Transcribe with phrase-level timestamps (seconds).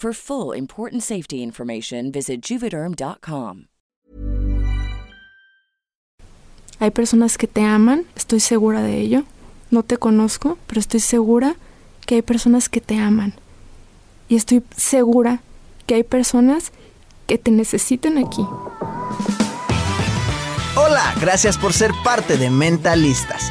[0.00, 3.64] For full important safety information, visit juvederm.com.
[6.78, 9.24] Hay personas que te aman, estoy segura de ello.
[9.72, 11.56] No te conozco, pero estoy segura
[12.06, 13.34] que hay personas que te aman.
[14.28, 15.40] Y estoy segura
[15.86, 16.70] que hay personas
[17.26, 18.46] que te necesitan aquí.
[20.76, 23.50] Hola, gracias por ser parte de Mentalistas.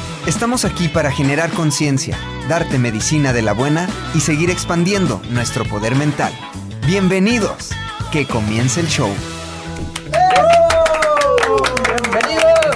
[0.27, 2.15] Estamos aquí para generar conciencia,
[2.47, 6.31] darte medicina de la buena y seguir expandiendo nuestro poder mental.
[6.85, 7.71] Bienvenidos,
[8.11, 9.09] que comience el show.
[11.87, 12.75] Bienvenidos,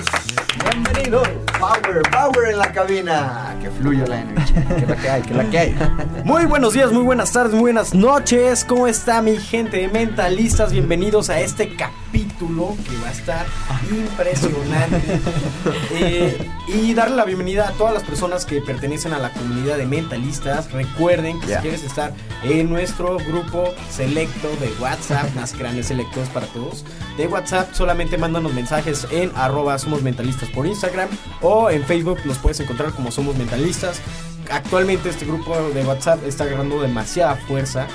[0.71, 1.27] bienvenidos.
[1.59, 3.55] Power, power en la cabina.
[3.61, 4.65] Que fluya la energía.
[4.75, 5.75] Que la que hay, que la que hay.
[6.23, 8.65] Muy buenos días, muy buenas tardes, muy buenas noches.
[8.65, 10.71] ¿Cómo está mi gente de mentalistas?
[10.71, 13.45] Bienvenidos a este capítulo que va a estar
[13.89, 15.19] impresionante.
[15.97, 19.85] Eh, y darle la bienvenida a todas las personas que pertenecen a la comunidad de
[19.85, 20.71] mentalistas.
[20.71, 22.13] Recuerden que si quieres estar
[22.43, 26.83] en nuestro grupo selecto de WhatsApp, más grandes selectos para todos,
[27.17, 31.09] de WhatsApp, solamente mándanos mensajes en arroba somos mentalistas por Instagram
[31.41, 34.01] o en Facebook nos puedes encontrar como somos mentalistas.
[34.51, 37.87] Actualmente este grupo de WhatsApp está agarrando demasiada fuerza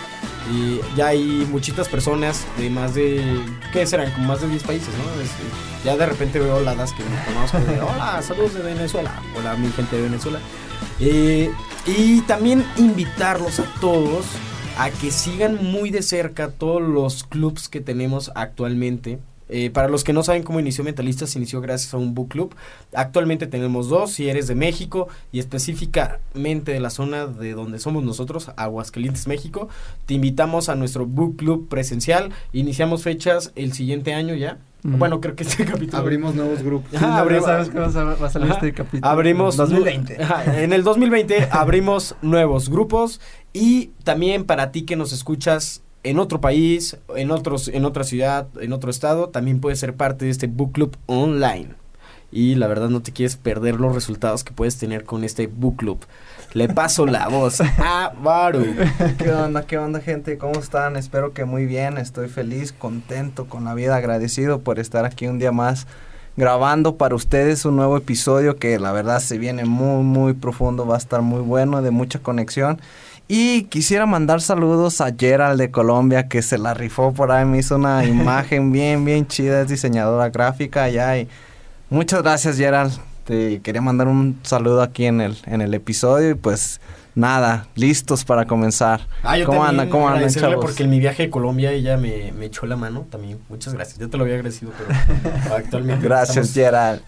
[0.52, 3.22] y ya hay muchitas personas de más de,
[3.72, 4.10] ¿qué serán?
[4.12, 5.20] Como más de 10 países, ¿no?
[5.20, 5.42] Este,
[5.84, 9.70] ya de repente veo oladas que me conozco de, hola, saludos de Venezuela, hola mi
[9.72, 10.40] gente de Venezuela.
[10.98, 11.50] Eh,
[11.86, 14.26] y también invitarlos a todos
[14.78, 19.18] a que sigan muy de cerca todos los clubs que tenemos actualmente.
[19.52, 22.54] Eh, para los que no saben cómo inició Mentalistas, inició gracias a un book club.
[22.94, 28.04] Actualmente tenemos dos, si eres de México y específicamente de la zona de donde somos
[28.04, 29.68] nosotros, Aguascalientes, México,
[30.06, 32.30] te invitamos a nuestro book club presencial.
[32.52, 34.58] Iniciamos fechas el siguiente año ya.
[34.82, 35.98] Bueno, creo que este capítulo...
[35.98, 36.94] Abrimos nuevos grupos.
[36.94, 38.54] Ajá, Sí, abrimos- sabes que va a, va a salir Ajá.
[38.54, 39.06] este capítulo.
[39.10, 40.22] Abrimos 2020.
[40.22, 43.20] Ajá, en el 2020 abrimos nuevos grupos
[43.52, 48.48] y también para ti que nos escuchas en otro país, en otros en otra ciudad,
[48.60, 51.74] en otro estado, también puedes ser parte de este book club online.
[52.32, 55.76] Y la verdad no te quieres perder los resultados que puedes tener con este book
[55.76, 55.98] club.
[56.52, 58.64] Le paso la voz a Baru.
[59.18, 60.38] ¿Qué onda, qué onda, gente?
[60.38, 60.96] ¿Cómo están?
[60.96, 61.98] Espero que muy bien.
[61.98, 65.86] Estoy feliz, contento con la vida, agradecido por estar aquí un día más
[66.36, 70.94] grabando para ustedes un nuevo episodio que la verdad se viene muy, muy profundo, va
[70.94, 72.80] a estar muy bueno, de mucha conexión.
[73.32, 77.58] Y quisiera mandar saludos a Gerald de Colombia que se la rifó por ahí, me
[77.58, 81.28] hizo una imagen bien, bien chida, es diseñadora gráfica allá y
[81.90, 82.92] muchas gracias Gerald.
[83.22, 86.80] Te quería mandar un saludo aquí en el, en el episodio y pues
[87.14, 89.06] nada, listos para comenzar.
[89.22, 89.88] Ah, yo ¿Cómo andan?
[89.90, 90.56] ¿Cómo andan, chavos?
[90.60, 93.38] porque en mi viaje a Colombia ella me, me echó la mano también.
[93.48, 94.00] Muchas gracias.
[94.00, 97.00] Ya te lo había agradecido, pero actualmente Gracias, Gerald.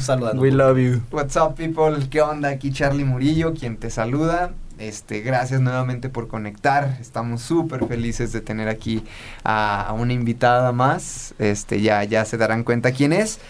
[0.00, 0.42] saludando.
[0.42, 1.02] We love you.
[1.12, 2.04] What's up, people?
[2.10, 2.48] ¿Qué onda?
[2.48, 4.50] Aquí Charlie Murillo, quien te saluda.
[4.78, 6.96] Este, gracias nuevamente por conectar.
[7.00, 9.02] Estamos súper felices de tener aquí
[9.44, 11.34] a, una invitada más.
[11.38, 13.40] Este, ya, ya se darán cuenta quién es.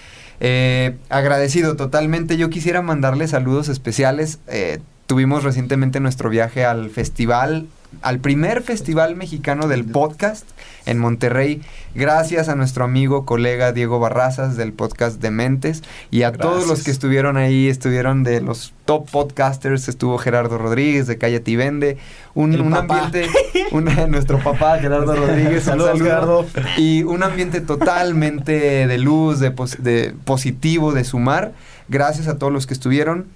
[0.40, 2.36] Eh, agradecido totalmente.
[2.36, 4.38] Yo quisiera mandarle saludos especiales.
[4.46, 7.66] eh, tuvimos recientemente nuestro viaje al festival,
[8.02, 10.44] al primer festival mexicano del podcast
[10.86, 11.62] en Monterrey,
[11.94, 16.90] gracias a nuestro amigo, colega Diego Barrazas del podcast Dementes y a todos los que
[16.90, 21.98] estuvieron ahí, estuvieron de los top podcasters, estuvo Gerardo Rodríguez de Cállate y Vende,
[22.34, 23.26] un, un ambiente,
[24.08, 26.04] nuestro papá Gerardo Rodríguez, un Saludos, saludo.
[26.04, 26.46] Gerardo.
[26.76, 31.52] Y un ambiente totalmente de luz, de, pos- de positivo, de sumar.
[31.88, 33.26] Gracias a todos los que estuvieron.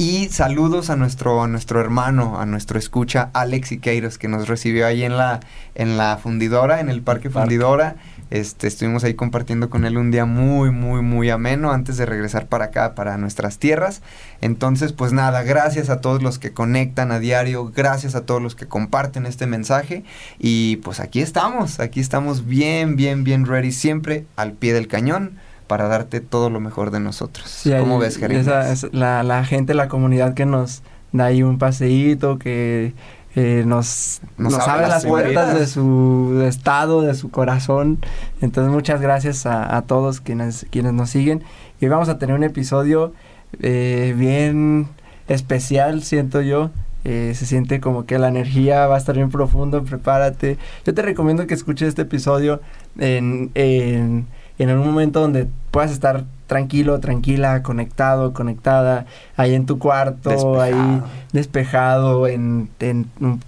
[0.00, 4.86] Y saludos a nuestro, a nuestro hermano, a nuestro escucha, Alex Iqueiros, que nos recibió
[4.86, 5.40] ahí en la,
[5.74, 7.96] en la fundidora, en el Parque Fundidora.
[8.30, 12.46] Este, estuvimos ahí compartiendo con él un día muy, muy, muy ameno antes de regresar
[12.46, 14.00] para acá, para nuestras tierras.
[14.40, 18.54] Entonces, pues nada, gracias a todos los que conectan a diario, gracias a todos los
[18.54, 20.04] que comparten este mensaje.
[20.38, 25.38] Y pues aquí estamos, aquí estamos bien, bien, bien ready, siempre al pie del cañón
[25.70, 27.48] para darte todo lo mejor de nosotros.
[27.48, 28.40] Sí, ¿Cómo ves, Jeremy?
[28.40, 30.82] esa es la, la gente, la comunidad que nos
[31.12, 32.92] da ahí un paseíto, que
[33.36, 38.00] eh, nos, Nos nos, abre las puertas de su estado, de su corazón.
[38.40, 41.44] Entonces, muchas gracias a, a todos quienes, quienes nos siguen.
[41.80, 43.12] Y vamos a tener un episodio
[43.60, 44.88] eh, bien
[45.28, 46.70] especial, siento yo.
[47.04, 50.58] Eh, se siente como que la energía va a estar bien profundo, prepárate.
[50.84, 52.60] Yo te recomiendo que escuches este episodio
[52.98, 54.26] en, en,
[54.62, 60.60] en un momento donde puedas estar tranquilo, tranquila, conectado, conectada, ahí en tu cuarto, Despejado.
[60.60, 61.02] ahí
[61.32, 63.40] despejado, en, en un,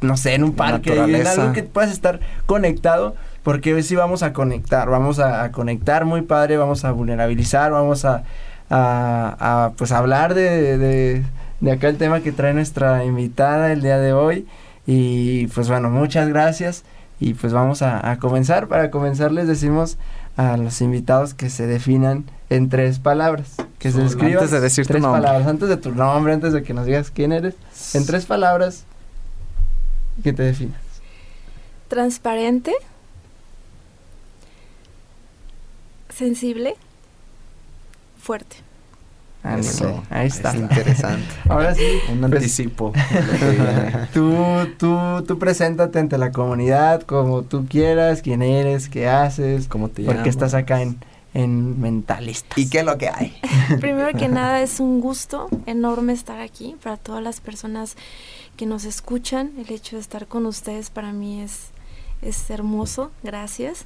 [0.00, 4.22] no sé, en un parque, en algo que puedas estar conectado, porque hoy sí vamos
[4.22, 8.24] a conectar, vamos a, a conectar muy padre, vamos a vulnerabilizar, vamos a,
[8.68, 11.22] a, a, pues hablar de, de,
[11.60, 14.46] de acá el tema que trae nuestra invitada el día de hoy.
[14.86, 16.84] Y pues bueno, muchas gracias.
[17.20, 18.66] Y pues vamos a comenzar.
[18.66, 19.98] Para comenzar les decimos
[20.36, 23.54] a los invitados que se definan en tres palabras.
[23.78, 25.22] Que se describan antes de decir tu tres nombre.
[25.22, 25.46] palabras.
[25.46, 27.54] Antes de tu nombre, antes de que nos digas quién eres.
[27.94, 28.84] En tres palabras
[30.22, 30.80] que te definas.
[31.88, 32.72] Transparente.
[36.08, 36.76] Sensible.
[38.20, 38.63] Fuerte.
[39.44, 40.02] Eso.
[40.10, 40.50] Ahí está.
[40.50, 41.26] Es interesante.
[41.48, 42.92] Ahora sí, Un pues, anticipo.
[44.14, 44.34] Tú,
[44.78, 50.02] tú, tú preséntate ante la comunidad como tú quieras, quién eres, qué haces, ¿Cómo te
[50.04, 50.28] porque llamas?
[50.28, 50.98] estás acá en,
[51.34, 52.56] en Mentalistas.
[52.56, 53.36] ¿Y qué es lo que hay?
[53.80, 57.96] Primero que nada es un gusto enorme estar aquí para todas las personas
[58.56, 59.52] que nos escuchan.
[59.58, 61.68] El hecho de estar con ustedes para mí es,
[62.22, 63.10] es hermoso.
[63.22, 63.84] Gracias.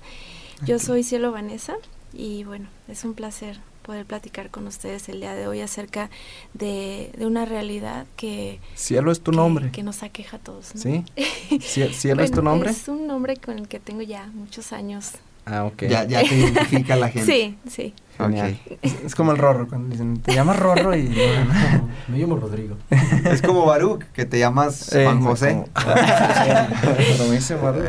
[0.65, 1.75] Yo soy Cielo Vanessa
[2.13, 6.11] y bueno, es un placer poder platicar con ustedes el día de hoy acerca
[6.53, 9.71] de, de una realidad que, Cielo es tu que- nombre.
[9.71, 10.75] que nos aqueja a todos.
[10.75, 10.83] ¿no?
[10.83, 11.05] ¿Sí?
[11.17, 12.69] Cie- ¿Cielo es tu nombre?
[12.71, 15.13] Es un nombre con el que tengo ya muchos años.
[15.47, 15.85] Ah, ok.
[15.89, 17.33] Ya, ya te identifica la gente.
[17.33, 17.95] Sí, sí.
[18.19, 18.61] Genial.
[18.71, 18.79] Ok.
[19.07, 21.05] Es, como el Rorro, cuando dicen, te llamas Rorro y...
[22.09, 22.77] Me llamo Rodrigo.
[23.25, 25.53] Es como Baruch, que te llamas Eh, Juan José.
[25.55, 27.81] Como- Pero me dice Maru.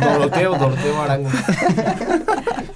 [0.00, 1.30] Doroteo, Doroteo Arango.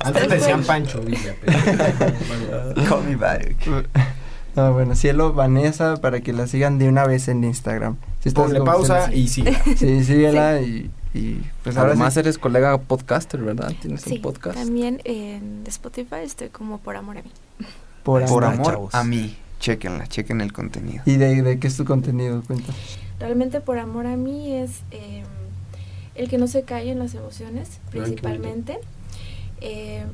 [0.07, 1.35] Antes decían Pancho Villa.
[2.89, 3.67] Call me Baruch.
[4.55, 7.97] No, bueno, Cielo Vanessa, para que la sigan de una vez en Instagram.
[8.23, 9.45] Si estás Ponle pausa y sí.
[9.77, 12.21] Sí, síguela y, y pues ahora Además sí.
[12.21, 13.73] eres colega podcaster, ¿verdad?
[13.81, 14.57] Tienes Sí, un podcast.
[14.57, 17.31] también en Spotify estoy como por amor a mí.
[18.03, 18.45] Por, Por amor.
[18.45, 18.95] amor chavos.
[18.95, 19.37] a mí.
[19.61, 21.03] Chequenla, chequen el contenido.
[21.07, 22.43] ¿Y de, de qué es tu contenido?
[22.47, 22.73] Cuenta.
[23.19, 25.23] Realmente por amor a mí es eh,
[26.15, 28.79] el que no se callen las emociones, principalmente.
[29.61, 30.05] Eh,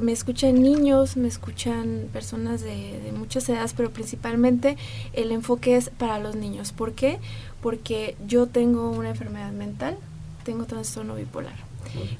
[0.00, 4.76] me escuchan niños, me escuchan personas de, de muchas edades, pero principalmente
[5.12, 6.72] el enfoque es para los niños.
[6.72, 7.18] ¿Por qué?
[7.62, 9.96] Porque yo tengo una enfermedad mental,
[10.44, 11.54] tengo trastorno bipolar.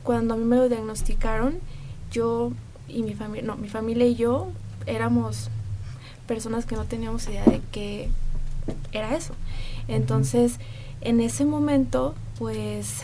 [0.03, 1.59] Cuando a mí me lo diagnosticaron,
[2.11, 2.53] yo
[2.89, 4.49] y mi familia, no, mi familia y yo
[4.87, 5.51] éramos
[6.27, 8.09] personas que no teníamos idea de qué
[8.93, 9.35] era eso.
[9.89, 10.59] Entonces,
[11.01, 13.03] en ese momento, pues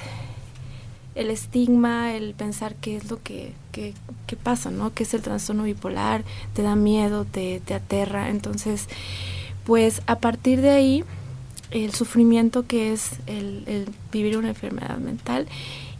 [1.18, 3.92] el estigma, el pensar qué es lo que, que,
[4.28, 4.94] que pasa, ¿no?
[4.94, 6.22] ¿Qué es el trastorno bipolar?
[6.54, 8.30] Te da miedo, te, te aterra.
[8.30, 8.86] Entonces,
[9.64, 11.04] pues a partir de ahí,
[11.72, 15.48] el sufrimiento que es el, el vivir una enfermedad mental.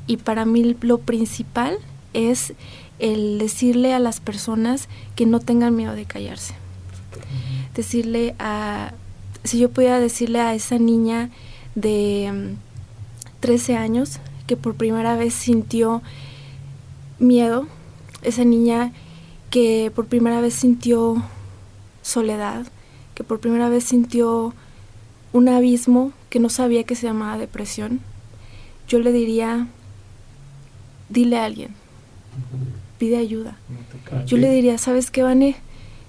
[0.07, 1.79] Y para mí lo principal
[2.15, 2.55] es
[3.01, 6.55] el decirle a las personas que no tengan miedo de callarse.
[7.75, 8.93] Decirle a,
[9.43, 11.31] si yo pudiera decirle a esa niña
[11.75, 16.03] de mm, 13 años que por primera vez sintió
[17.21, 17.69] miedo,
[18.23, 18.93] esa niña
[19.51, 21.23] que por primera vez sintió
[22.03, 22.67] soledad,
[23.15, 24.55] que por primera vez sintió
[25.35, 28.01] un abismo que no sabía que se llamaba depresión,
[28.89, 29.69] yo le diría,
[31.11, 31.75] dile a alguien,
[32.99, 33.59] pide ayuda.
[34.27, 35.57] Yo le diría, ¿sabes qué, Vane?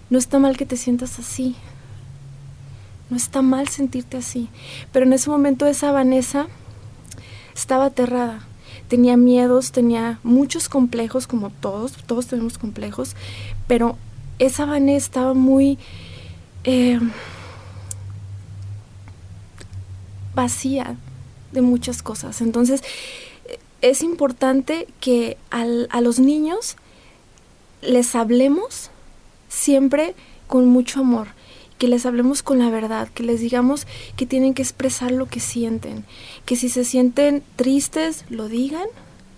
[0.10, 1.55] No está mal que te sientas así.
[3.10, 4.48] no está mal sentirte así.
[4.93, 6.48] Pero en ese momento esa Vanessa
[7.59, 8.39] estaba aterrada,
[8.87, 13.15] tenía miedos, tenía muchos complejos, como todos, todos tenemos complejos,
[13.67, 13.97] pero
[14.39, 15.77] esa Vanessa estaba muy
[16.63, 16.99] eh,
[20.33, 20.95] vacía
[21.51, 22.39] de muchas cosas.
[22.41, 22.81] Entonces,
[23.81, 26.77] es importante que a los niños
[27.81, 28.89] les hablemos
[29.49, 30.15] siempre
[30.47, 31.27] con mucho amor,
[31.79, 35.39] que les hablemos con la verdad, que les digamos que tienen que expresar lo que
[35.39, 36.05] sienten,
[36.45, 38.86] que si se sienten tristes, lo digan,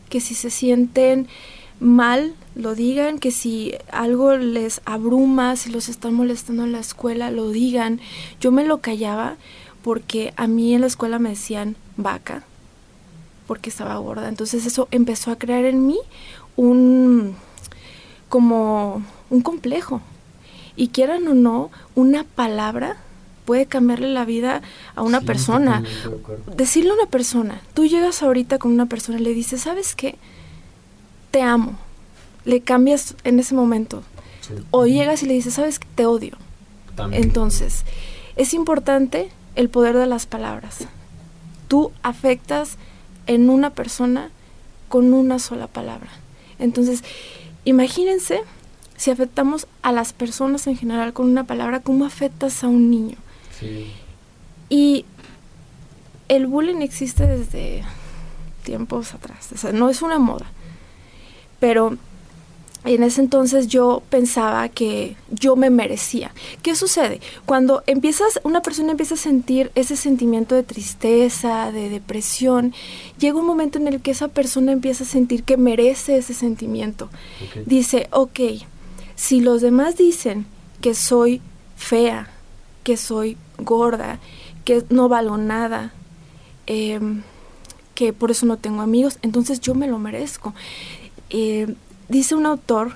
[0.10, 1.28] que si se sienten
[1.80, 7.32] mal, lo digan, que si algo les abruma, si los están molestando en la escuela,
[7.32, 8.02] lo digan.
[8.40, 9.38] Yo me lo callaba
[9.84, 12.44] porque a mí en la escuela me decían vaca,
[13.48, 14.28] porque estaba gorda.
[14.30, 16.00] Entonces eso empezó a crear en mí
[16.56, 17.36] un
[18.30, 20.02] como un complejo.
[20.82, 22.98] Y quieran o no, una palabra
[23.46, 24.64] puede cambiarle la vida
[24.96, 25.84] a una persona.
[26.58, 30.16] Decirle a una persona, tú llegas ahorita con una persona y le dices, ¿sabes qué?
[31.30, 31.78] Te amo.
[32.46, 34.02] Le cambias en ese momento.
[34.72, 35.88] O llegas y le dices, ¿sabes qué?
[35.94, 36.36] Te odio.
[37.12, 37.86] Entonces,
[38.36, 40.88] es importante el poder de las palabras.
[41.68, 42.80] Tú afectas
[43.28, 44.32] en una persona
[44.90, 46.10] con una sola palabra.
[46.58, 47.04] Entonces,
[47.66, 48.42] imagínense
[49.02, 53.18] si afectamos a las personas en general con una palabra, ¿cómo afectas a un niño?
[54.70, 55.06] Y
[56.28, 57.84] el bullying existe desde
[58.62, 60.46] tiempos atrás, o sea, no es una moda,
[61.60, 61.98] pero
[62.86, 66.32] en ese entonces yo pensaba que yo me merecía.
[66.62, 67.22] ¿Qué sucede?
[67.48, 72.72] Cuando empiezas, una persona empieza a sentir ese sentimiento de tristeza, de depresión,
[73.18, 77.10] llega un momento en el que esa persona empieza a sentir que merece ese sentimiento.
[77.66, 78.40] Dice, ok,
[79.22, 80.48] si los demás dicen
[80.82, 81.42] que soy
[81.76, 82.28] fea,
[82.84, 84.20] que soy gorda,
[84.66, 85.94] que no valgo nada,
[86.66, 87.22] em,
[87.94, 90.56] que por eso no tengo amigos, entonces yo me lo merezco.
[91.30, 91.76] Eh,
[92.12, 92.96] Dice un autor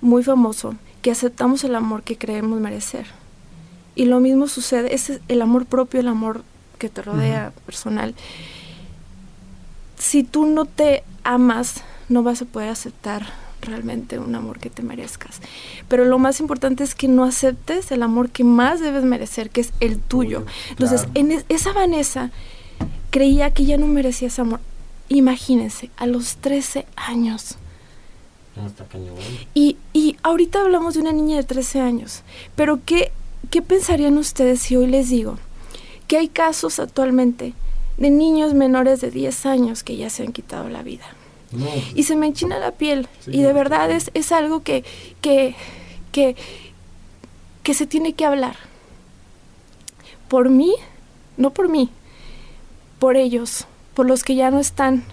[0.00, 3.06] muy famoso que aceptamos el amor que creemos merecer.
[3.94, 6.42] Y lo mismo sucede, es el amor propio, el amor
[6.78, 8.16] que te rodea, personal.
[9.96, 13.26] Si tú no te amas, no vas a poder aceptar
[13.60, 15.40] realmente un amor que te merezcas.
[15.88, 19.60] Pero lo más importante es que no aceptes el amor que más debes merecer, que
[19.60, 20.44] es el tuyo.
[20.70, 22.30] Entonces, en esa Vanessa
[23.10, 24.60] creía que ya no merecía ese amor.
[25.08, 27.56] Imagínense, a los 13 años
[29.54, 32.22] y, y ahorita hablamos de una niña de 13 años,
[32.56, 33.12] pero ¿qué,
[33.50, 35.38] ¿qué pensarían ustedes si hoy les digo
[36.08, 37.54] que hay casos actualmente
[37.96, 41.04] de niños menores de 10 años que ya se han quitado la vida?
[41.94, 43.08] Y se me enchina la piel.
[43.26, 44.84] y de verdad es, es algo que,
[45.20, 45.54] que,
[46.12, 46.36] que,
[47.62, 48.56] que se tiene que hablar.
[50.28, 50.74] Por mí,
[51.36, 51.90] no por mí,
[52.98, 55.04] por ellos, por los que ya no están,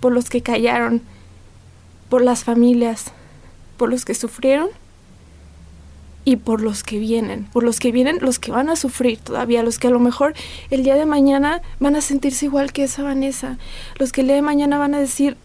[0.00, 1.02] por los que callaron,
[2.08, 3.12] por las familias,
[3.76, 4.68] por los que sufrieron
[6.24, 9.62] y por los que vienen, por los que vienen, los que van a sufrir todavía,
[9.62, 10.34] los que a lo mejor
[10.70, 13.58] el día de mañana van a sentirse igual que esa Vanessa,
[13.98, 15.36] los que el día de mañana van a decir,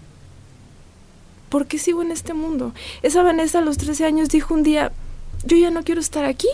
[1.50, 2.74] ¿por qué sigo en este mundo?
[3.01, 4.92] Esa Vanessa a los 13 años dijo un día,
[5.46, 6.50] yo ya no quiero estar aquí,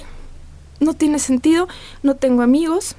[0.80, 1.68] no tiene sentido,
[2.02, 2.96] no tengo amigos,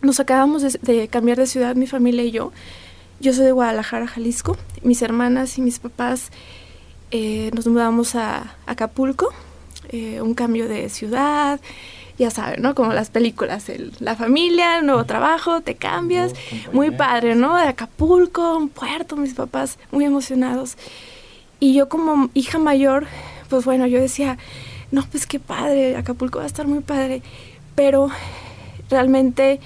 [0.00, 2.52] nos acabamos de, cambiar de ciudad mi familia y yo,
[3.20, 4.56] yo soy de Guadalajara, Jalisco.
[4.82, 6.30] Mis hermanas y mis papás
[7.12, 9.28] eh, nos mudamos a Acapulco,
[9.90, 11.60] eh, un cambio de ciudad,
[12.18, 12.74] ya saben, ¿no?
[12.74, 16.32] Como las películas, la familia, el nuevo trabajo, te cambias,
[16.72, 17.56] muy padre, ¿no?
[17.56, 20.76] De Acapulco, un puerto, mis papás muy emocionados.
[21.58, 23.06] Y yo como hija mayor,
[23.48, 24.38] pues bueno, yo decía,
[24.90, 27.22] no, pues qué padre, Acapulco va a estar muy padre,
[27.74, 28.08] pero
[28.90, 29.60] realmente,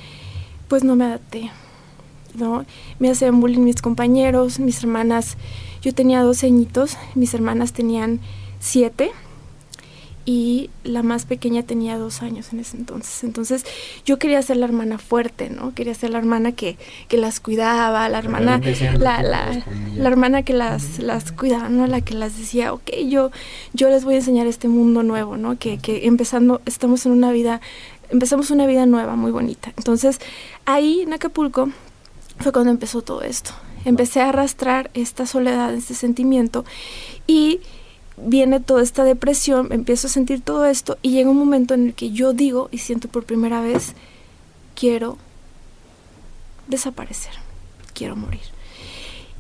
[0.69, 1.51] pues no me adapté.
[2.99, 5.37] Me hacían bullying mis compañeros, mis hermanas.
[5.81, 8.21] Yo tenía dos añitos, mis hermanas tenían
[8.61, 9.11] siete
[10.29, 13.23] y la más pequeña tenía dos años en ese entonces.
[13.23, 13.65] Entonces
[14.05, 15.73] yo quería ser la hermana fuerte, ¿no?
[15.73, 18.61] Quería ser la hermana que, que las cuidaba, la hermana,
[18.99, 19.65] la, la,
[19.95, 21.87] la, hermana que las, las cuidaba, ¿no?
[21.87, 23.31] La que las decía, ok, yo,
[23.73, 25.59] yo les voy a enseñar este mundo nuevo, ¿no?
[25.61, 27.61] Que, que empezando, estamos en una vida,
[28.11, 29.73] empezamos una vida nueva, muy bonita.
[29.77, 30.19] Entonces
[30.65, 31.71] ahí en Acapulco
[32.41, 33.53] fue cuando empezó todo esto.
[33.85, 36.65] Empecé a arrastrar esta soledad, este sentimiento
[37.29, 37.61] y
[38.17, 41.95] viene toda esta depresión, empiezo a sentir todo esto y llega un momento en el
[41.95, 43.95] que yo digo y siento por primera vez,
[44.75, 45.19] quiero
[46.69, 47.33] desaparecer,
[47.95, 48.41] quiero morir.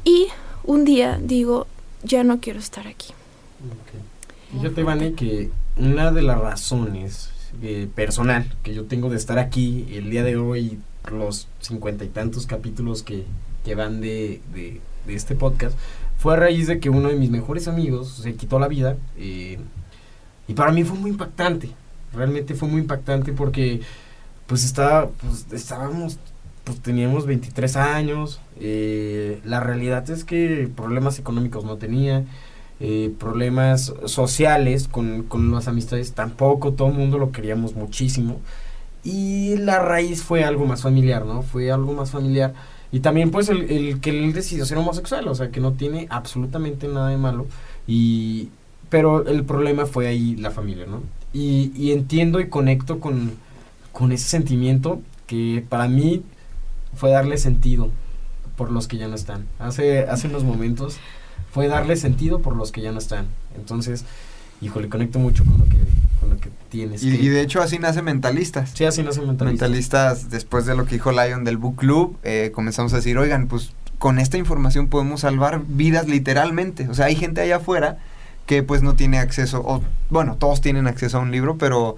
[0.04, 0.28] Y
[0.64, 1.66] un día digo,
[2.02, 3.12] ya no quiero estar aquí.
[3.58, 4.60] Okay.
[4.60, 7.30] Fíjate, Vane, que una de las razones,
[7.62, 10.78] eh, personal que yo tengo de estar aquí el día de hoy,
[11.10, 13.24] los cincuenta y tantos capítulos que,
[13.64, 15.76] que van de, de, de este podcast,
[16.16, 18.98] fue a raíz de que uno de mis mejores amigos se quitó la vida.
[19.16, 19.58] eh,
[20.48, 21.76] y para mí fue muy impactante.
[22.12, 23.82] Realmente fue muy impactante porque
[24.46, 26.18] pues estaba, pues estábamos,
[26.64, 28.40] pues teníamos 23 años.
[28.56, 32.24] eh, la realidad es que problemas económicos no tenía.
[32.80, 36.74] eh, problemas sociales con, con las amistades tampoco.
[36.74, 38.40] Todo el mundo lo queríamos muchísimo.
[39.04, 41.42] Y la raíz fue algo más familiar, ¿no?
[41.42, 42.54] Fue algo más familiar.
[42.92, 46.06] Y también pues el, el que él decidió ser homosexual, o sea, que no tiene
[46.10, 47.46] absolutamente nada de malo.
[47.86, 48.48] Y,
[48.88, 51.02] pero el problema fue ahí la familia, ¿no?
[51.32, 53.32] Y, y entiendo y conecto con,
[53.92, 56.22] con ese sentimiento que para mí
[56.94, 57.90] fue darle sentido
[58.56, 59.46] por los que ya no están.
[59.58, 60.98] Hace, hace unos momentos
[61.50, 63.26] fue darle sentido por los que ya no están.
[63.56, 64.04] Entonces,
[64.60, 65.76] híjole, conecto mucho con lo que,
[66.20, 67.02] con lo que tienes.
[67.02, 68.70] Y, que- y de hecho así nace Mentalistas.
[68.74, 69.50] sí, así no se mentaliza.
[69.64, 73.46] Mentalistas, después de lo que dijo Lion del Book Club, eh, comenzamos a decir, oigan,
[73.46, 76.88] pues con esta información podemos salvar vidas literalmente.
[76.88, 77.98] O sea, hay gente allá afuera
[78.46, 81.96] que pues no tiene acceso, o bueno, todos tienen acceso a un libro, pero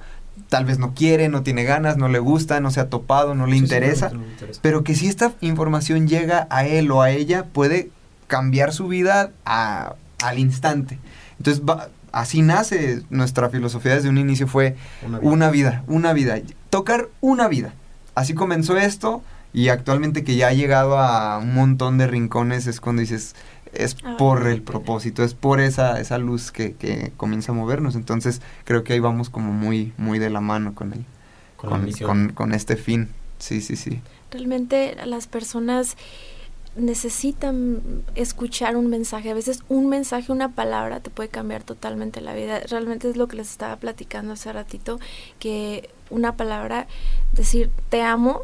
[0.48, 3.46] tal vez no quiere, no tiene ganas, no le gusta, no se ha topado, no
[3.46, 4.08] le Sí, sí, interesa.
[4.10, 4.60] no, no me interesa.
[4.62, 7.90] Pero que si esta información llega a él o a ella, puede
[8.28, 10.98] cambiar su vida a- al instante.
[11.38, 15.30] Entonces, va- así nace nuestra filosofía desde un inicio, fue Una vida.
[15.30, 16.38] una vida, una vida.
[16.70, 17.72] Tocar una vida.
[18.14, 19.22] Así comenzó esto
[19.52, 23.34] y actualmente que ya ha llegado a un montón de rincones es cuando dices,
[23.72, 27.94] es Ah, por el propósito, es por esa, esa luz que, que comienza a movernos.
[27.94, 31.04] Entonces creo que ahí vamos como muy, muy de la mano con, el,
[31.56, 33.08] con, con- con este fin.
[33.38, 34.00] Sí, sí, sí.
[34.30, 35.96] Realmente las personas
[36.78, 37.82] necesitan
[38.14, 39.30] escuchar un mensaje.
[39.30, 42.60] A veces un mensaje, una palabra te puede cambiar totalmente la vida.
[42.60, 44.98] Realmente es lo que les estaba platicando hace ratito,
[45.38, 46.86] que una palabra,
[47.32, 48.42] decir te amo,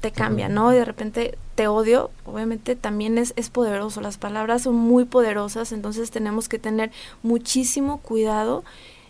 [0.00, 0.72] te cambia, ¿no?
[0.72, 4.00] Y de repente te odio, obviamente también es, es poderoso.
[4.00, 6.90] Las palabras son muy poderosas, entonces tenemos que tener
[7.22, 8.64] muchísimo cuidado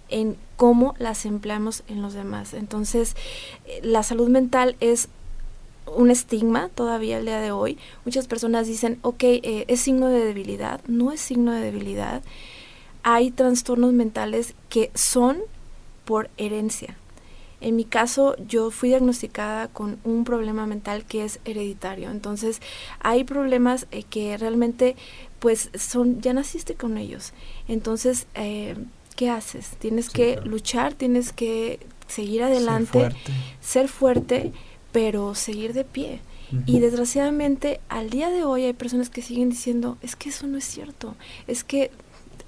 [0.09, 2.55] en cómo las empleamos en los demás.
[2.55, 3.17] Entonces,
[3.67, 5.09] eh, la salud mental es
[5.87, 7.79] un estigma todavía el día de hoy.
[8.05, 10.81] Muchas personas dicen, ok, eh, es signo de debilidad.
[10.87, 12.22] No es signo de debilidad.
[13.03, 15.38] Hay trastornos mentales que son
[16.05, 16.96] por herencia.
[17.61, 22.11] En mi caso, yo fui diagnosticada con un problema mental que es hereditario.
[22.11, 22.61] Entonces,
[23.01, 24.94] hay problemas eh, que realmente,
[25.38, 27.33] pues, son, ya naciste con ellos.
[27.66, 28.77] Entonces, eh,
[29.16, 29.70] ¿qué haces?
[29.79, 30.51] Tienes Sí, que claro.
[30.51, 33.09] luchar, tienes que seguir adelante,
[33.61, 34.53] ser fuerte,
[34.97, 36.21] pero seguir de pie.
[36.65, 40.57] Y desgraciadamente al día de hoy hay personas que siguen diciendo, es que eso no
[40.57, 41.91] es cierto, es que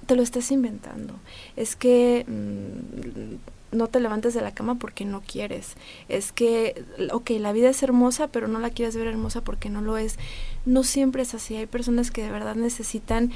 [0.07, 1.13] te lo estás inventando,
[1.55, 5.75] es que mm, no te levantes de la cama porque no quieres,
[6.07, 9.83] es que, ok, la vida es hermosa, pero no la quieres ver hermosa porque no
[9.83, 10.17] lo es.
[10.65, 13.31] No siempre es así, hay personas que de verdad necesitan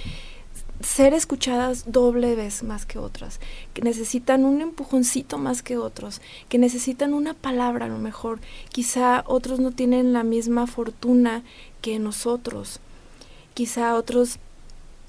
[0.81, 3.39] ser escuchadas doble vez más que otras,
[3.73, 8.39] que necesitan un empujoncito más que otros, que necesitan una palabra a lo mejor.
[8.69, 11.43] Quizá otros no tienen la misma fortuna
[11.81, 12.79] que nosotros.
[13.53, 14.39] Quizá otros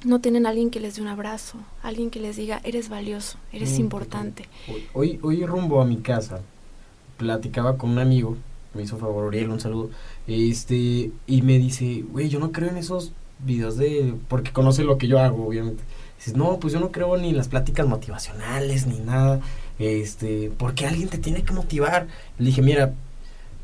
[0.04, 3.78] no tienen alguien que les dé un abrazo, alguien que les diga, eres valioso, eres
[3.78, 4.48] Mm, importante.
[4.92, 6.42] Hoy, hoy, rumbo a mi casa,
[7.16, 8.36] platicaba con un amigo,
[8.74, 9.90] me hizo favor, un saludo,
[10.26, 13.12] este, y me dice, güey, yo no creo en esos
[13.44, 15.82] videos de, porque conoce lo que yo hago, obviamente.
[16.18, 19.40] Dices, no, pues yo no creo ni las pláticas motivacionales, ni nada,
[19.78, 22.06] este, porque alguien te tiene que motivar.
[22.38, 22.94] Le dije, mira,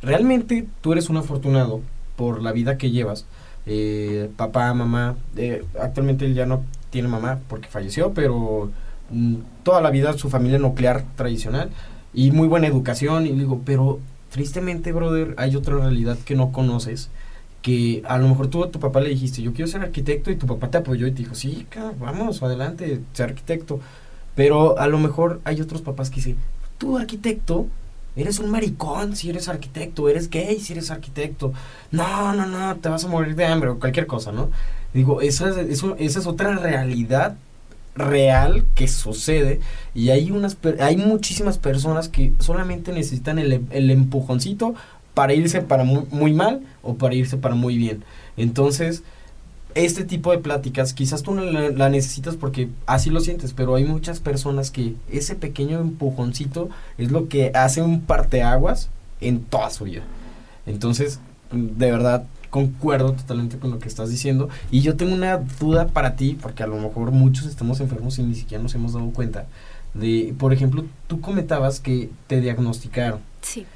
[0.02, 1.80] realmente tú eres un afortunado
[2.16, 3.26] por la vida que llevas,
[3.66, 8.70] eh, papá, mamá, eh, actualmente él ya no tiene mamá porque falleció, pero
[9.10, 11.70] mm, toda la vida su familia nuclear tradicional
[12.12, 17.10] y muy buena educación y digo, pero tristemente, brother, hay otra realidad que no conoces
[17.62, 20.36] que a lo mejor tú a tu papá le dijiste, yo quiero ser arquitecto y
[20.36, 23.80] tu papá te apoyó y te dijo, sí, cabrón, vamos, adelante, ser arquitecto.
[24.34, 26.36] Pero a lo mejor hay otros papás que dicen,
[26.78, 27.66] tú arquitecto,
[28.16, 31.52] eres un maricón si eres arquitecto, eres gay si eres arquitecto.
[31.90, 34.50] No, no, no, te vas a morir de hambre o cualquier cosa, ¿no?
[34.94, 37.36] Digo, esa es, eso- esa es otra realidad
[37.94, 39.60] real que sucede
[39.94, 44.74] y hay unas hay muchísimas personas que solamente necesitan el, el empujoncito
[45.20, 48.04] para irse para muy, mal o para irse para muy bien.
[48.38, 49.02] Entonces
[49.74, 53.74] este tipo de pláticas quizás tú no la, la necesitas porque así lo sientes pero
[53.74, 58.88] hay muchas personas que ese pequeño empujoncito es lo que hace un parteaguas
[59.20, 60.04] en toda su vida.
[60.64, 61.20] Entonces
[61.52, 64.48] de verdad concuerdo totalmente con lo que estás diciendo.
[64.70, 68.22] Y yo tengo una duda para ti porque a lo mejor muchos estamos enfermos y
[68.22, 69.44] ni siquiera nos hemos dado cuenta
[69.92, 73.66] de, por ejemplo, tú comentabas que te diagnosticaron, Sí.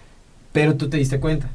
[0.55, 1.51] Pero tú te diste cuenta.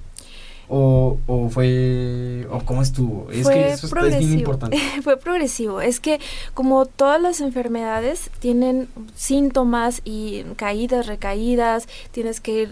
[0.72, 3.32] O, o fue, o cómo estuvo.
[3.32, 4.40] Es Fue que eso está- es bien progresivo.
[4.40, 4.78] importante.
[5.02, 5.82] Fue progresivo.
[5.82, 6.20] Es que
[6.54, 12.70] como todas las enfermedades tienen síntomas y caídas, recaídas, tienes que ir,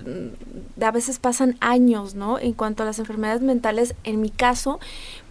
[0.77, 2.37] mm, a veces pasan años, ¿no?
[2.37, 4.79] En cuanto a las enfermedades mentales, en mi caso,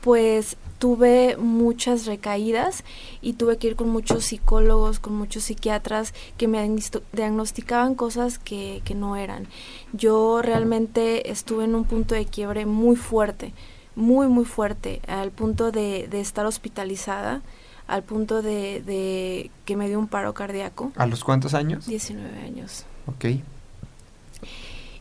[0.00, 2.84] pues tuve muchas recaídas
[3.20, 6.68] y tuve que ir con muchos psicólogos, con muchos psiquiatras que me
[7.12, 9.46] diagnosticaban cosas que, que no eran.
[9.92, 13.52] Yo realmente estuve en un punto de quiebre muy fuerte,
[13.94, 17.42] muy, muy fuerte, al punto de, de estar hospitalizada,
[17.86, 20.92] al punto de, de que me dio un paro cardíaco.
[20.96, 21.86] ¿A los cuántos años?
[21.86, 22.84] 19 años.
[23.06, 23.26] Ok.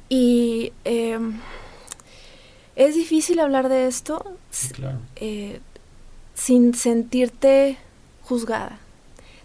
[0.07, 1.39] Y em,
[2.75, 4.38] es difícil hablar de esto
[4.73, 4.99] claro.
[5.15, 5.59] eh,
[6.33, 7.77] sin sentirte
[8.23, 8.79] juzgada,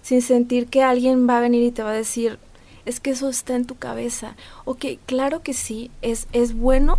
[0.03, 2.39] sin sentir que alguien va a venir y te va a decir,
[2.87, 4.37] es que eso está en tu cabeza.
[4.65, 6.99] Ok, claro que sí, es, es bueno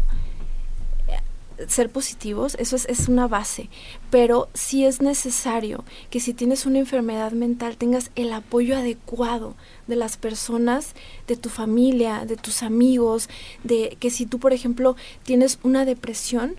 [1.67, 3.69] ser positivos, eso es, es una base,
[4.09, 9.55] pero sí es necesario que si tienes una enfermedad mental tengas el apoyo adecuado
[9.87, 10.95] de las personas,
[11.27, 13.29] de tu familia, de tus amigos,
[13.63, 16.55] de que si tú, por ejemplo, tienes una depresión,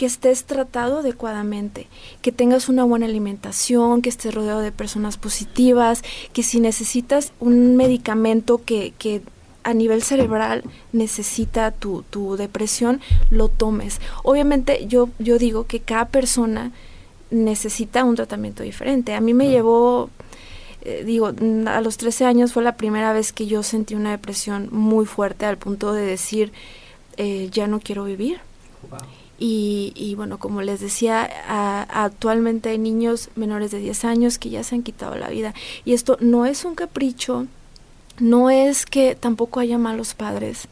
[0.00, 1.86] que estés tratado adecuadamente,
[2.22, 7.76] que tengas una buena alimentación, que estés rodeado de personas positivas, que si necesitas un
[7.76, 9.20] medicamento que, que
[9.62, 14.00] a nivel cerebral necesita tu, tu depresión, lo tomes.
[14.22, 16.72] Obviamente yo, yo digo que cada persona
[17.30, 19.14] necesita un tratamiento diferente.
[19.14, 20.10] A mí me llevó,
[20.82, 21.28] eh, digo,
[21.66, 25.46] a los 13 años fue la primera vez que yo sentí una depresión muy fuerte
[25.46, 26.52] al punto de decir,
[27.16, 28.40] eh, ya no quiero vivir.
[29.38, 34.50] Y, y bueno, como les decía, a- actualmente hay niños menores de 10 años que
[34.50, 35.54] ya se han quitado la vida.
[35.84, 37.46] Y esto no es un capricho,
[38.20, 40.68] no es que tampoco haya malos padres,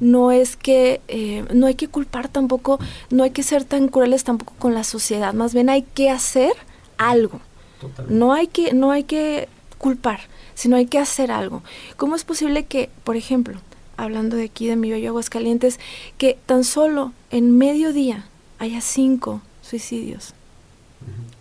[0.00, 2.78] no es que eh, no hay que culpar tampoco,
[3.10, 6.52] no hay que ser tan crueles tampoco con la sociedad, más bien hay que hacer
[6.98, 7.40] algo.
[7.80, 8.14] Totalmente.
[8.18, 10.20] No hay que, no hay que culpar,
[10.54, 11.62] sino hay que hacer algo.
[11.96, 13.58] ¿Cómo es posible que, por ejemplo,
[13.98, 15.78] hablando de aquí de mi bello Aguascalientes,
[16.18, 18.26] que tan solo en mediodía
[18.58, 20.32] haya cinco suicidios?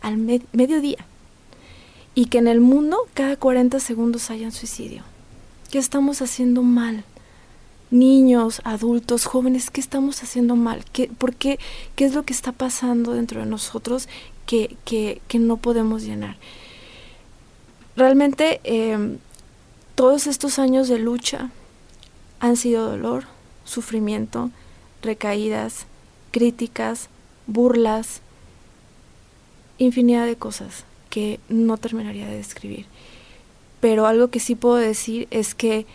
[0.01, 1.05] Al me- mediodía.
[2.13, 5.03] Y que en el mundo cada 40 segundos haya un suicidio.
[5.75, 7.03] ¿Qué estamos haciendo mal?
[7.91, 10.85] Niños, adultos, jóvenes, ¿qué estamos haciendo mal?
[10.93, 11.59] ¿Qué, ¿Por qué?
[11.97, 14.07] ¿Qué es lo que está pasando dentro de nosotros
[14.45, 16.37] que, que, que no podemos llenar?
[17.97, 19.17] Realmente eh,
[19.95, 21.49] todos estos años de lucha
[22.39, 23.25] han sido dolor,
[23.65, 24.51] sufrimiento,
[25.01, 25.87] recaídas,
[26.31, 27.09] críticas,
[27.47, 28.21] burlas,
[29.77, 32.85] infinidad de cosas que no terminaría de describir.
[33.79, 35.85] Pero algo que sí puedo decir es que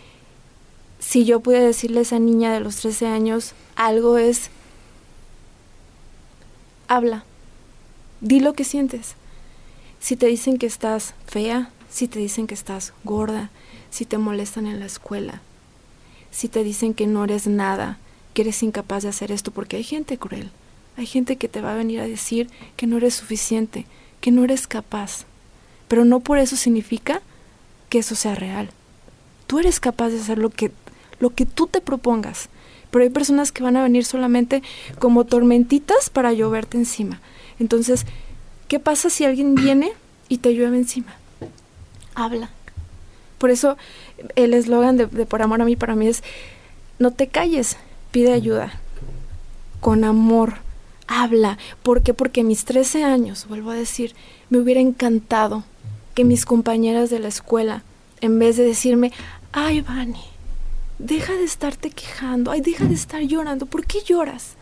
[0.99, 4.49] si yo pude decirle a esa niña de los 13 años algo es,
[6.87, 7.25] habla,
[8.21, 9.15] di lo que sientes.
[9.99, 13.49] Si te dicen que estás fea, si te dicen que estás gorda,
[13.89, 15.41] si te molestan en la escuela,
[16.31, 17.97] si te dicen que no eres nada,
[18.33, 20.51] que eres incapaz de hacer esto, porque hay gente cruel,
[20.97, 23.85] hay gente que te va a venir a decir que no eres suficiente,
[24.21, 25.25] que no eres capaz,
[25.87, 27.21] pero no por eso significa
[27.91, 28.69] que eso sea real.
[29.47, 30.71] Tú eres capaz de hacer lo que,
[31.19, 32.47] lo que tú te propongas,
[32.89, 34.63] pero hay personas que van a venir solamente
[34.97, 37.19] como tormentitas para lloverte encima.
[37.59, 38.05] Entonces,
[38.69, 39.91] ¿qué pasa si alguien viene
[40.29, 41.13] y te llueve encima?
[42.15, 42.49] Habla.
[43.37, 43.77] Por eso
[44.35, 46.23] el eslogan de, de Por Amor a mí para mí es,
[46.97, 47.75] no te calles,
[48.11, 48.79] pide ayuda.
[49.81, 50.59] Con amor,
[51.07, 51.57] habla.
[51.83, 52.13] ¿Por qué?
[52.13, 54.15] Porque mis 13 años, vuelvo a decir,
[54.49, 55.65] me hubiera encantado
[56.13, 57.83] que mis compañeras de la escuela,
[58.21, 59.11] en vez de decirme,
[59.51, 60.23] ay, Vani,
[60.99, 64.55] deja de estarte quejando, ay, deja de estar llorando, ¿por qué lloras?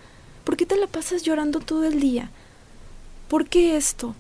[0.43, 2.31] ¿Por qué te la pasas llorando todo el día?
[3.27, 4.15] ¿Por qué esto?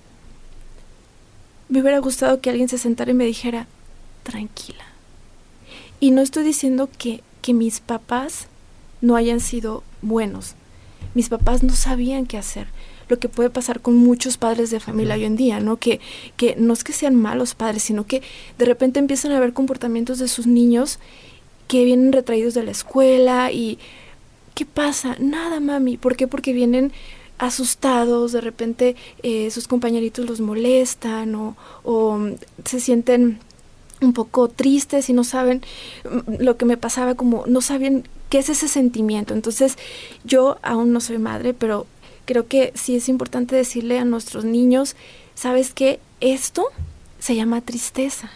[1.69, 3.67] Me hubiera gustado que alguien se sentara y me dijera,
[4.23, 4.83] tranquila.
[5.99, 8.47] Y no estoy diciendo que, que mis papás
[9.01, 10.55] no hayan sido buenos.
[11.13, 12.67] Mis papás no sabían qué hacer.
[13.09, 15.77] Lo que puede pasar con muchos padres de familia hoy en día, ¿no?
[15.77, 15.99] Que,
[16.37, 18.21] que no es que sean malos padres, sino que
[18.57, 20.99] de repente empiezan a ver comportamientos de sus niños
[21.67, 23.77] que vienen retraídos de la escuela y
[24.55, 25.15] ¿qué pasa?
[25.19, 25.97] Nada, mami.
[25.97, 26.27] ¿Por qué?
[26.27, 26.91] Porque vienen
[27.37, 33.39] asustados, de repente eh, sus compañeritos los molestan o, o mm, se sienten
[34.01, 35.61] un poco tristes y no saben
[36.03, 39.33] mm, lo que me pasaba como no saben qué es ese sentimiento.
[39.33, 39.77] Entonces
[40.23, 41.87] yo aún no soy madre, pero
[42.29, 44.95] creo que sí es importante decirle a nuestros niños,
[45.33, 45.99] ¿sabes qué?
[46.21, 46.67] Esto
[47.17, 48.29] se llama tristeza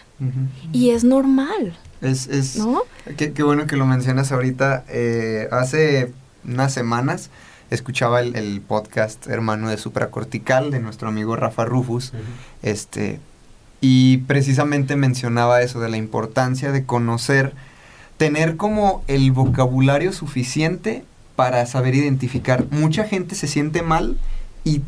[0.71, 1.77] y es normal.
[2.01, 2.81] Es, es ¿no?
[3.17, 4.83] Qué, qué bueno que lo mencionas ahorita.
[4.89, 6.11] Eh, hace
[6.43, 7.29] unas semanas
[7.69, 12.13] escuchaba el, el podcast hermano de supracortical de nuestro amigo Rafa Rufus.
[12.63, 13.19] Este,
[13.79, 17.53] y precisamente mencionaba eso de la importancia de conocer,
[18.17, 21.03] tener como el vocabulario suficiente
[21.35, 22.65] para saber identificar.
[22.71, 24.17] Mucha gente se siente mal
[24.63, 24.81] y,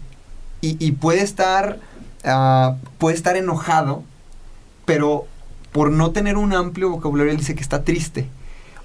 [0.62, 1.80] y- y puede estar
[2.24, 4.04] ah, puede estar enojado,
[4.86, 5.26] pero
[5.72, 8.28] por no tener un amplio vocabulario él dice que está triste.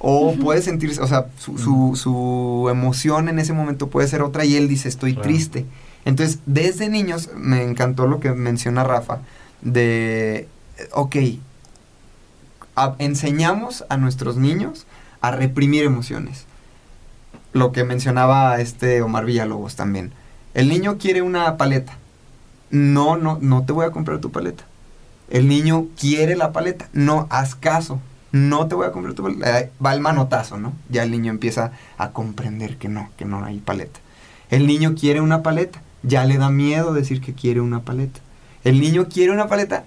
[0.02, 4.46] O puede sentirse, o sea, su, su- su emoción en ese momento puede ser otra
[4.46, 5.28] y él dice estoy Claro.
[5.28, 5.66] triste.
[6.06, 9.18] Entonces, desde niños me encantó lo que menciona Rafa,
[9.60, 10.48] de,
[10.92, 11.16] ok,
[12.76, 14.86] a- enseñamos a nuestros niños
[15.20, 16.46] a reprimir emociones.
[17.52, 20.12] Lo que mencionaba este Omar Villalobos también.
[20.54, 21.96] El niño quiere una paleta.
[22.70, 24.64] No, no, no te voy a comprar tu paleta.
[25.28, 26.88] El niño quiere la paleta.
[26.92, 28.00] No, haz caso.
[28.32, 29.70] No te voy a comprar tu paleta.
[29.84, 30.72] Va el manotazo, ¿no?
[30.88, 33.98] Ya el niño empieza a comprender que no, que no hay paleta.
[34.50, 35.82] El niño quiere una paleta.
[36.02, 38.20] Ya le da miedo decir que quiere una paleta.
[38.64, 39.84] El niño quiere una paleta.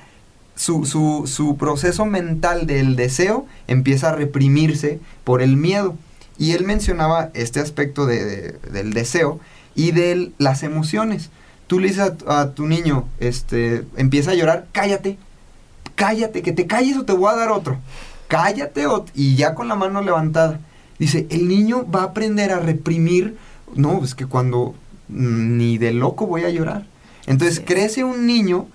[0.56, 5.96] Su, su, su proceso mental del deseo empieza a reprimirse por el miedo.
[6.38, 9.40] Y él mencionaba este aspecto de- de- del deseo
[9.76, 11.30] y de las emociones.
[11.68, 15.18] Tú le dices a, tu- a tu niño, este, empieza a llorar, cállate,
[15.96, 17.78] cállate, que te calles o te voy a dar otro.
[18.28, 20.60] Cállate o- y ya con la mano levantada.
[21.00, 23.38] Dice, el niño va a aprender a reprimir.
[23.76, 24.76] No, es que cuando
[25.10, 26.86] mm, ni de loco voy a llorar.
[27.28, 28.68] Entonces crece un niño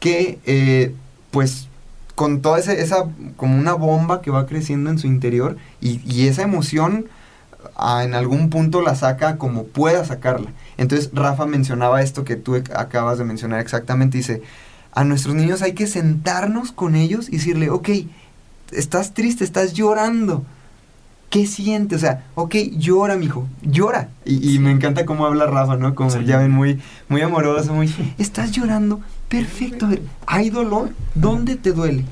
[0.00, 0.94] que, eh,
[1.30, 1.67] pues,
[2.18, 3.04] con toda ese- esa,
[3.36, 7.06] como una bomba que va creciendo en su interior y, y esa emoción
[7.76, 10.50] ah, en algún punto la saca como pueda sacarla.
[10.78, 14.42] Entonces Rafa mencionaba esto que tú ac- acabas de mencionar exactamente, dice,
[14.92, 17.88] a nuestros niños hay que sentarnos con ellos y decirle, ok,
[18.72, 20.42] estás triste, estás llorando.
[21.30, 21.98] ¿Qué sientes?
[21.98, 24.08] O sea, ok, llora, mijo, llora.
[24.24, 25.94] Y, y me encanta cómo habla Rafa, ¿no?
[25.94, 26.24] Como Sí.
[26.24, 27.94] ya ven, muy, muy amoroso, muy...
[28.18, 29.86] Estás llorando, perfecto.
[29.86, 30.90] A ver, ¿hay dolor?
[31.14, 32.04] ¿Dónde te duele?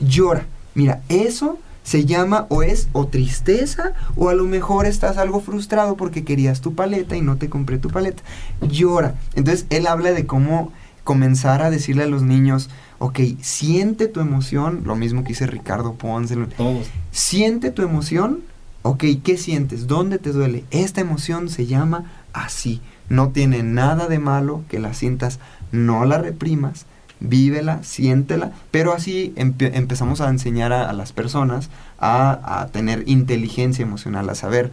[0.00, 0.46] Llora.
[0.74, 5.96] Mira, eso se llama o es o tristeza o a lo mejor estás algo frustrado
[5.96, 8.22] porque querías tu paleta y no te compré tu paleta.
[8.62, 9.14] Llora.
[9.34, 10.72] Entonces él habla de cómo
[11.04, 15.94] comenzar a decirle a los niños, ok, siente tu emoción, lo mismo que dice Ricardo
[15.94, 16.86] Ponce, Todos.
[17.10, 18.40] siente tu emoción,
[18.82, 19.86] ok, ¿qué sientes?
[19.86, 20.64] ¿Dónde te duele?
[20.70, 22.80] Esta emoción se llama así.
[23.10, 25.38] No tiene nada de malo que la sientas,
[25.74, 26.86] no la reprimas,
[27.20, 33.04] vívela, siéntela, pero así empe- empezamos a enseñar a, a las personas a, a tener
[33.06, 34.70] inteligencia emocional, a saber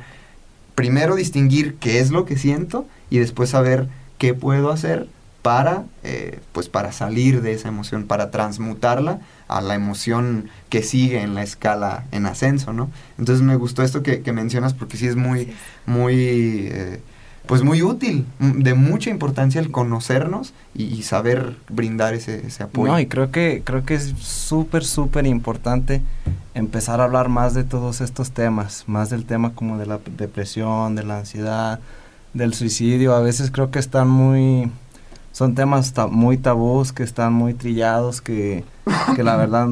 [0.75, 3.87] primero distinguir qué es lo que siento y después saber
[4.17, 5.07] qué puedo hacer
[5.41, 11.21] para, eh, pues para salir de esa emoción, para transmutarla a la emoción que sigue
[11.21, 12.91] en la escala en ascenso, ¿no?
[13.17, 15.51] Entonces me gustó esto que, que mencionas porque sí es muy,
[15.87, 17.01] muy, eh,
[17.51, 22.93] pues muy útil, m- de mucha importancia el conocernos y, saber brindar ese, apoyo.
[22.93, 26.01] No, y creo que, creo que es súper, súper importante
[26.53, 30.95] empezar a hablar más de todos estos temas, más del tema como de la depresión,
[30.95, 31.81] de la ansiedad,
[32.33, 33.13] del suicidio.
[33.13, 34.71] A veces creo que están muy,
[35.33, 38.63] son temas muy tabús, que están muy trillados, que,
[39.13, 39.67] que la verdad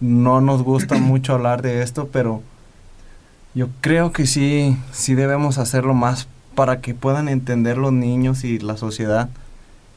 [0.00, 2.42] no nos gusta mucho hablar de esto, pero
[3.54, 8.58] yo creo que sí, sí debemos hacerlo más para que puedan entender los niños y
[8.58, 9.30] la sociedad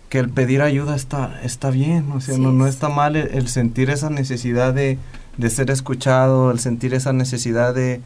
[0.10, 2.76] que el pedir ayuda está, está bien, o sea, Sí no, no es.
[2.76, 5.00] está mal el, el sentir esa necesidad de,
[5.38, 8.02] de ser escuchado, el sentir esa necesidad de,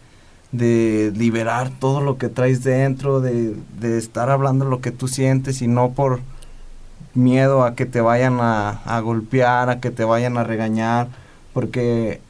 [0.52, 5.62] de liberar todo lo que traes dentro, de, de estar hablando lo que tú sientes
[5.62, 6.22] y no por
[7.14, 11.10] miedo a que te vayan a, a golpear, a que te vayan a regañar,
[11.54, 12.22] porque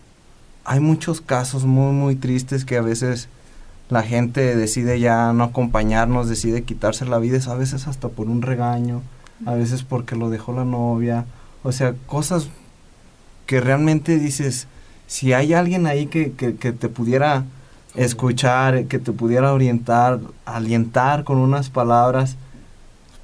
[0.65, 3.29] hay muchos casos muy, muy tristes que a veces
[3.89, 8.43] la gente decide ya no acompañarnos, decide quitarse la vida, a veces hasta por un
[8.43, 9.01] regaño,
[9.45, 11.25] a veces porque lo dejó la novia,
[11.63, 12.49] o sea, cosas
[13.47, 14.67] que realmente dices,
[15.07, 17.45] si hay alguien ahí que, que, que te pudiera
[17.95, 22.37] escuchar, que te pudiera orientar, alientar con unas palabras,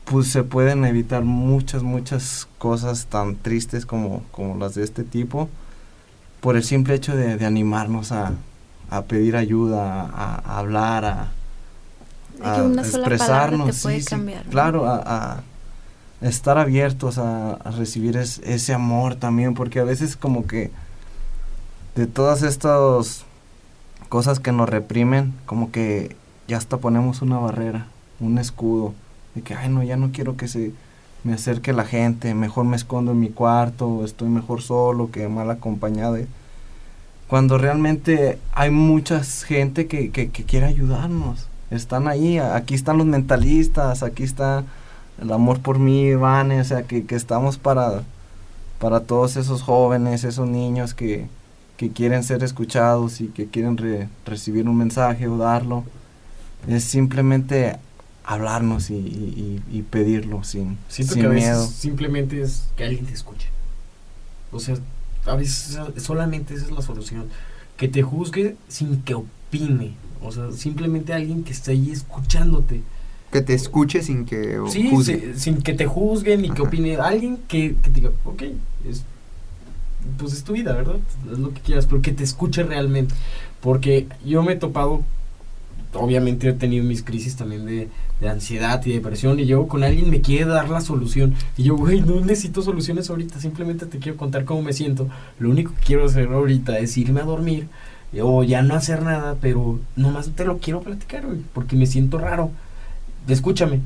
[0.05, 5.47] pues se pueden evitar muchas, muchas cosas tan tristes como, como las de este tipo,
[6.41, 8.33] por el simple hecho de animarnos a,
[8.89, 11.27] a pedir ayuda, a, a hablar, a,
[13.65, 14.09] te sí.
[14.49, 15.43] Claro, a, a
[16.21, 20.71] estar abiertos a, recibir es- ese amor también, porque a veces como que
[21.95, 23.25] de todas estas
[24.09, 26.15] cosas que nos reprimen, como que
[26.47, 27.87] ya hasta ponemos una barrera,
[28.19, 28.93] un escudo,
[29.33, 30.73] de que, ay, no, ya no quiero que se
[31.23, 35.49] me acerque la gente, mejor me escondo en mi cuarto, estoy mejor solo que mal
[35.49, 36.17] acompañado.
[37.27, 41.47] Cuando realmente hay mucha gente que, que, que quiere ayudarnos.
[41.71, 44.63] Están ahí, aquí están los mentalistas, aquí está
[45.21, 48.03] el amor por mí, Iván, o sea, que, que estamos para,
[48.79, 51.27] para todos esos jóvenes, esos niños que,
[51.77, 55.83] que quieren ser escuchados y que quieren re- recibir un mensaje o darlo.
[56.67, 57.77] Es simplemente
[58.23, 58.95] hablarnos y,
[59.71, 61.65] y- pedirlo sin, Siento sin que a veces miedo.
[61.67, 63.47] simplemente es que alguien te escuche.
[64.51, 64.75] O sea,
[65.25, 67.25] a veces solamente esa es la solución.
[67.77, 69.93] Que te juzgue sin que opine.
[70.21, 72.81] O sea, simplemente alguien que esté ahí escuchándote.
[73.31, 75.33] Que te escuche sin que Sí, juzgue.
[75.37, 76.95] sin que te juzguen ni que opine.
[76.97, 78.43] Alguien que, que te diga, ok,
[78.89, 79.03] es,
[80.17, 80.97] pues es tu vida, ¿verdad?
[81.31, 83.13] Es lo que quieras, pero que te escuche realmente.
[83.61, 85.03] Porque yo me he topado,
[85.93, 90.09] obviamente he tenido mis crisis también de, de ansiedad y depresión, y yo con alguien
[90.09, 91.35] me quiere dar la solución.
[91.57, 95.07] Y yo, güey, no necesito soluciones ahorita, simplemente te quiero contar cómo me siento.
[95.39, 97.67] Lo único que quiero hacer ahorita es irme a dormir
[98.13, 101.85] eh, o ya no hacer nada, pero nomás te lo quiero platicar, güey, porque me
[101.85, 102.51] siento raro.
[103.27, 103.81] Escúchame.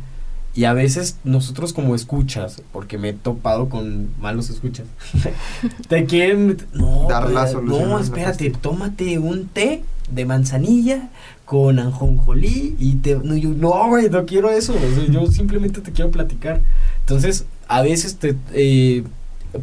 [0.55, 4.87] Y a veces nosotros como escuchas, porque me he topado con malos escuchas,
[5.87, 6.57] te quieren...
[6.73, 11.10] No, Dar la no espérate, tómate un té de manzanilla
[11.45, 13.15] con anjonjolí y te...
[13.15, 14.76] No, yo, no, güey, no quiero eso.
[15.10, 16.62] yo simplemente te quiero platicar.
[17.02, 18.36] Entonces, a veces te...
[18.54, 19.04] eh,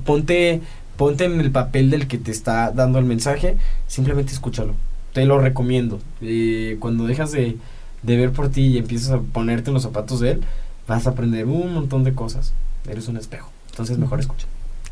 [0.05, 0.63] ponte,
[0.97, 3.57] ponte en el papel del que te está dando el mensaje,
[3.87, 4.75] simplemente escúchalo.
[5.13, 6.01] Te lo recomiendo.
[6.21, 7.57] Eh, cuando dejas de,
[8.03, 10.41] de ver por ti y empiezas a ponerte en los zapatos de él,
[10.87, 12.53] vas a aprender un montón de cosas.
[12.89, 13.51] Eres un espejo.
[13.71, 14.47] Entonces mejor escucha.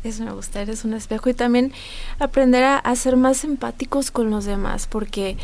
[0.05, 1.71] Eso me gusta, eres un espejo y también
[2.19, 5.35] aprender a, a ser más empáticos con los demás, porque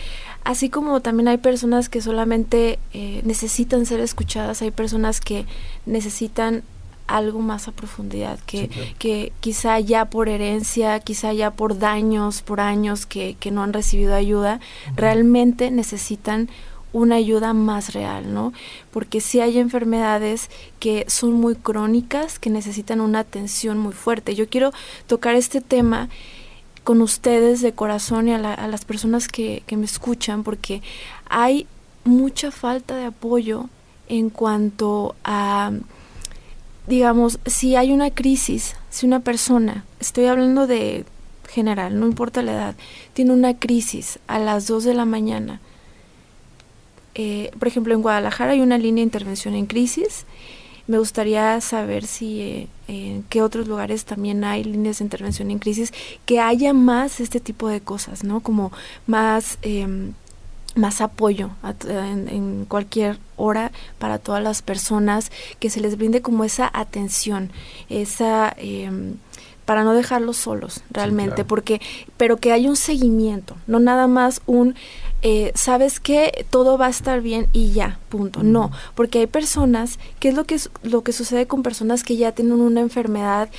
[0.43, 5.45] así como también hay personas que solamente eh, necesitan ser escuchadas, hay personas que
[5.85, 6.63] necesitan
[7.07, 8.89] algo más a profundidad, que, Sí, claro.
[8.97, 13.73] que quizá ya por herencia, quizá ya por daños, por años que, que no han
[13.73, 14.61] recibido ayuda,
[14.95, 16.49] realmente necesitan
[16.93, 18.53] una ayuda más real, ¿no?
[18.91, 20.49] Porque sí hay enfermedades
[20.79, 24.35] que son muy crónicas, que necesitan una atención muy fuerte.
[24.35, 24.71] Yo quiero
[25.07, 26.09] tocar este tema
[26.83, 30.81] con ustedes de corazón y a, la- a las personas que, que me escuchan, porque
[31.29, 31.67] hay
[32.03, 33.69] mucha falta de apoyo
[34.09, 35.71] en cuanto a,
[36.87, 41.05] digamos, si hay una crisis, si una persona, estoy hablando de
[41.49, 42.75] general, no importa la edad,
[43.13, 45.59] tiene una crisis a las 2 de la mañana,
[47.15, 50.25] eh, por ejemplo, en Guadalajara hay una línea de intervención en crisis.
[50.87, 55.59] Me gustaría saber si eh, en qué otros lugares también hay líneas de intervención en
[55.59, 55.93] crisis,
[56.25, 58.41] que haya más este tipo de cosas, ¿no?
[58.41, 58.71] Como
[59.07, 60.13] más, em,
[60.75, 66.21] más apoyo a en, en cualquier hora para todas las personas, que se les brinde
[66.21, 67.51] como esa atención,
[67.89, 68.53] esa...
[68.57, 69.15] em,
[69.65, 71.47] para no dejarlos solos realmente, claro.
[71.47, 71.81] porque,
[72.17, 74.75] pero que haya un seguimiento, no nada más un
[75.21, 78.43] eh, sabes que todo va a estar bien y ya, punto.
[78.43, 82.17] No, porque hay personas, ¿qué es lo que, es- lo que sucede con personas que
[82.17, 83.49] ya tienen una enfermedad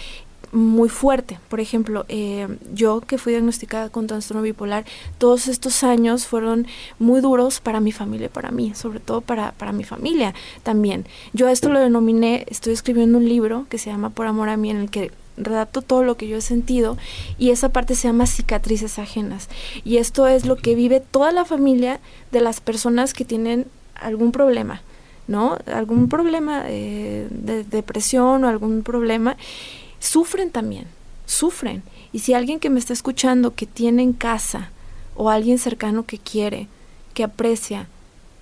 [0.52, 1.38] muy fuerte?
[1.48, 4.84] Por ejemplo, eh, yo que fui diagnosticada con trastorno bipolar,
[5.18, 6.66] todos estos años fueron
[6.98, 11.06] muy duros para mi familia y para mí, sobre todo para, para mi familia también.
[11.32, 14.56] Yo a esto lo denominé, estoy escribiendo un libro que se llama Por Amor a
[14.56, 15.10] mí, en el que
[15.44, 16.96] redacto todo lo que yo he sentido
[17.38, 19.48] y esa parte se llama cicatrices ajenas.
[19.84, 22.00] Y esto es lo que vive toda la familia
[22.30, 24.82] de las personas que tienen algún problema
[25.28, 29.36] no algún problema eh, de depresión o algún problema
[30.00, 30.86] sufren también
[31.32, 31.82] sufren.
[32.12, 34.70] Y si alguien que me está escuchando que tiene en casa
[35.14, 36.68] o alguien cercano que quiere
[37.14, 37.88] que aprecia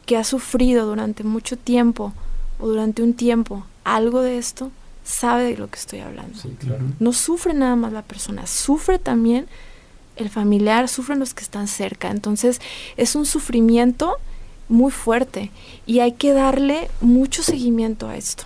[0.07, 2.13] que ha sufrido durante mucho tiempo
[2.59, 4.71] o durante un tiempo algo de esto
[5.05, 6.85] sabe de lo que estoy hablando Sí, claro.
[6.99, 9.47] no sufre nada más la persona, sufre también
[10.17, 12.11] el familiar, sufren los que están cerca.
[12.11, 12.61] Entonces
[12.97, 14.17] es un sufrimiento
[14.69, 15.51] muy fuerte
[15.87, 18.45] y hay que darle mucho seguimiento a esto.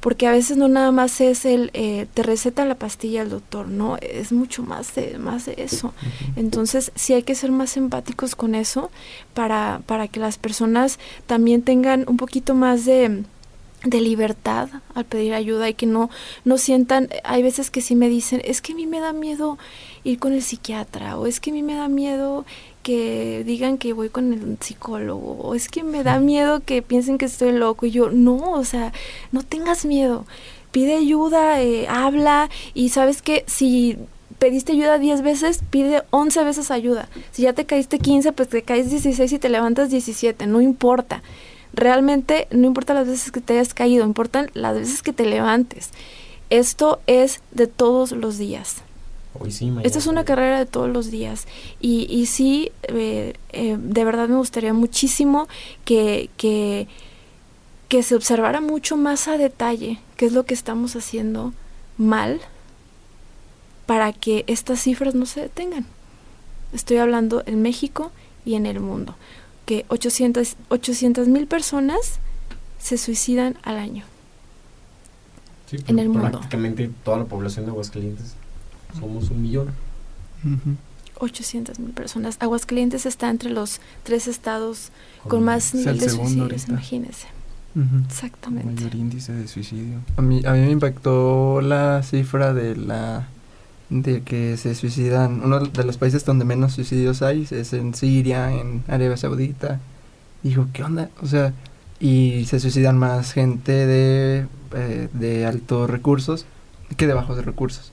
[0.00, 3.66] Porque a veces no nada más es el, eh, te receta la pastilla el doctor,
[3.66, 5.92] no, es mucho más de, más de eso.
[6.36, 8.92] Entonces sí hay que ser más empáticos con eso
[9.34, 13.24] para, para que las personas también tengan un poquito más de,
[13.84, 16.10] de libertad al pedir ayuda y que no,
[16.44, 19.58] no sientan, hay veces que sí me dicen, es que a mí me da miedo
[20.04, 22.44] ir con el psiquiatra o es que a mí me da miedo
[22.82, 27.18] que digan que voy con el psicólogo o es que me da miedo que piensen
[27.18, 28.92] que estoy loco y yo, no, o sea,
[29.30, 30.24] no tengas miedo,
[30.72, 33.98] pide ayuda, eh, habla y sabes que si
[34.38, 37.08] pediste ayuda 10 veces, pide 11 veces ayuda.
[37.32, 41.22] Si ya te caíste 15, pues te caes 16 y te levantas 17, no importa.
[41.78, 45.90] Realmente no importa las veces que te hayas caído, importan las veces que te levantes.
[46.50, 48.78] Esto es de todos los días.
[49.38, 49.72] Hoy sí.
[49.84, 51.46] Esta es una carrera de todos los días.
[51.80, 55.46] Y, y sí, eh, eh, de verdad me gustaría muchísimo
[55.84, 56.88] que, que,
[57.88, 61.52] que se observara mucho más a detalle qué es lo que estamos haciendo
[61.96, 62.40] mal
[63.86, 65.86] para que estas cifras no se detengan.
[66.72, 68.10] Estoy hablando en México
[68.44, 69.14] y en el mundo.
[69.68, 72.20] Que 800 mil personas
[72.78, 74.04] se suicidan al año.
[75.66, 76.30] Sí, en el mundo.
[76.30, 78.34] Prácticamente toda la población de Aguascalientes
[78.98, 79.68] somos un millón.
[81.18, 82.38] 800 mil personas.
[82.40, 84.90] Aguascalientes está entre los tres estados
[85.26, 87.26] con más nivel de suicidios, imagínense.
[88.06, 88.72] Exactamente.
[88.72, 90.00] Mayor índice de suicidio.
[90.16, 93.28] A mí, a mí me impactó la cifra de la
[93.90, 95.42] de que se suicidan.
[95.44, 99.80] Uno de los países donde menos suicidios hay es en Siria, en Arabia Saudita.
[100.42, 101.10] Dijo, ¿qué onda?
[101.22, 101.52] O sea,
[102.00, 106.46] y se suicidan más gente de, eh, de altos recursos
[106.96, 107.92] que de bajos recursos.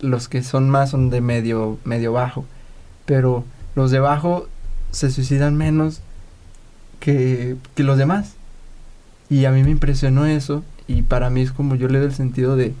[0.00, 2.44] Los que son más son de medio, medio bajo.
[3.06, 3.44] Pero
[3.74, 4.48] los de bajo
[4.90, 6.00] se suicidan menos
[7.00, 8.34] que, que los demás.
[9.28, 10.62] Y a mí me impresionó eso.
[10.86, 12.74] Y para mí es como yo le doy el sentido de,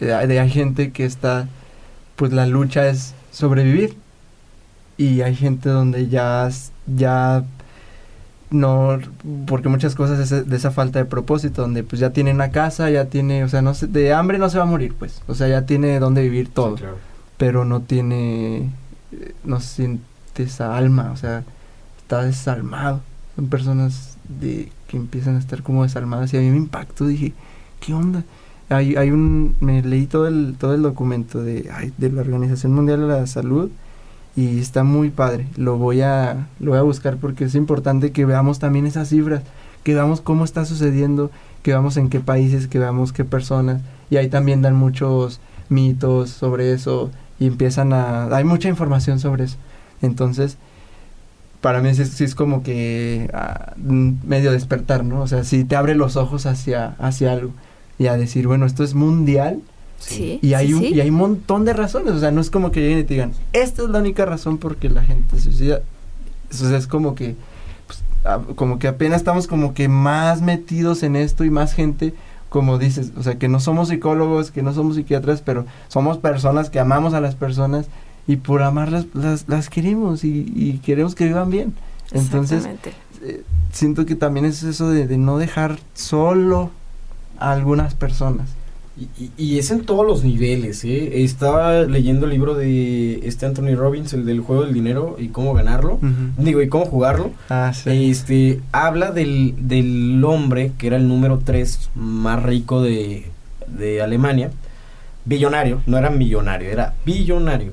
[0.00, 1.48] de, de hay gente que está,
[2.16, 3.96] pues la lucha es sobrevivir.
[4.96, 6.48] Y hay gente donde ya,
[6.86, 7.44] ya
[8.50, 8.98] no,
[9.46, 12.88] porque muchas cosas es de esa falta de propósito, donde pues ya tiene una casa,
[12.90, 15.20] ya tiene, o sea, no se- de hambre no se va a morir, pues.
[15.28, 16.96] O sea, ya tiene donde vivir todo Sí, claro.
[17.36, 18.70] pero no tiene,
[19.44, 20.02] no siente
[20.36, 21.44] esa alma, o sea,
[21.98, 23.00] está desalmado.
[23.36, 27.34] Son personas de, que empiezan a estar como desalmadas y a mí me impactó, dije,
[27.80, 28.24] ¿qué onda?
[28.70, 33.00] Hay, hay un, me leí todo el, todo el documento de, de la Organización Mundial
[33.00, 33.70] de la Salud
[34.36, 35.46] y está muy padre.
[35.56, 39.42] Lo voy a, lo voy a buscar porque es importante que veamos también esas cifras,
[39.84, 41.30] que veamos cómo está sucediendo,
[41.62, 43.80] que veamos en qué países, que veamos qué personas.
[44.10, 45.40] Y ahí también dan muchos
[45.70, 47.10] mitos sobre eso
[47.40, 48.26] y empiezan a...
[48.36, 49.56] Hay mucha información sobre eso.
[50.02, 50.58] Entonces,
[51.60, 55.22] para mí sí, es- como que ah, medio despertar, ¿no?
[55.22, 57.52] O sea, sí te abre los ojos hacia, hacia algo
[57.98, 59.60] y a decir, bueno, esto es mundial
[59.98, 60.38] Sí.
[60.42, 60.86] y hay, sí, un, sí.
[60.94, 62.14] y hay un montón de razones.
[62.14, 64.58] O sea, no es como que lleguen y te digan, esta es la única razón
[64.58, 65.80] por que la gente se suicida.
[66.52, 67.34] O sea, es como que,
[67.86, 72.14] pues, ah, como que apenas estamos como que más metidos en esto y más gente,
[72.48, 76.70] como dices, o sea, que no somos psicólogos, que no somos psiquiatras, pero somos personas
[76.70, 77.86] que amamos a las personas
[78.28, 81.74] y por amarlas las, las queremos y, y queremos que vivan bien.
[82.12, 82.92] Entonces, Exactamente.
[83.22, 83.42] eh,
[83.72, 86.70] siento que también es eso de, de no dejar solo
[87.38, 88.50] a algunas personas.
[89.00, 91.22] Y, y- y es en todos los niveles, ¿eh?
[91.22, 95.54] Estaba leyendo el libro de este Anthony Robbins, el del juego del dinero y cómo
[95.54, 96.00] ganarlo.
[96.36, 97.30] Digo, y cómo jugarlo.
[97.48, 98.10] Ah, sí.
[98.10, 103.26] Este, habla del, del hombre que era el número 3 más rico de,
[103.68, 104.50] de Alemania.
[105.24, 107.72] Billonario, no era millonario, era billonario.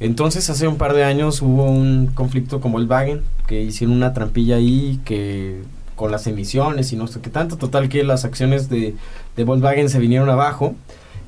[0.00, 4.56] Entonces hace un par de años hubo un conflicto con Volkswagen, que hicieron una trampilla
[4.56, 5.62] ahí, que
[5.96, 8.94] con las emisiones y no sé qué tanto, total que las acciones de,
[9.36, 10.74] de Volkswagen se vinieron abajo.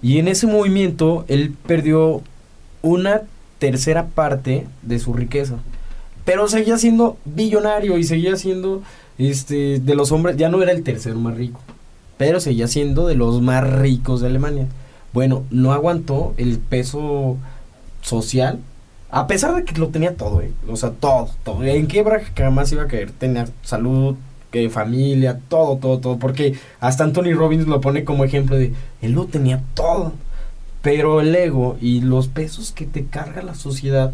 [0.02, 2.22] Y en ese movimiento él perdió
[2.82, 3.22] una
[3.58, 5.56] tercera parte de su riqueza.
[6.24, 8.82] Pero seguía siendo billonario y seguía siendo
[9.18, 11.60] este de los hombres, ya no era el tercero más rico,
[12.18, 14.66] pero seguía siendo de los más ricos de Alemania.
[15.12, 17.36] Bueno, no aguantó el peso
[18.02, 18.58] social,
[19.10, 21.64] a pesar de que lo tenía todo, eh, o sea, todo, todo.
[21.64, 24.16] En quiebra jamás iba a caer, tenía salud,
[24.62, 29.12] que familia, todo, todo, todo, porque hasta Anthony Robbins lo pone como ejemplo de, él
[29.12, 30.12] lo tenía todo,
[30.82, 34.12] pero el ego y los pesos que te carga la sociedad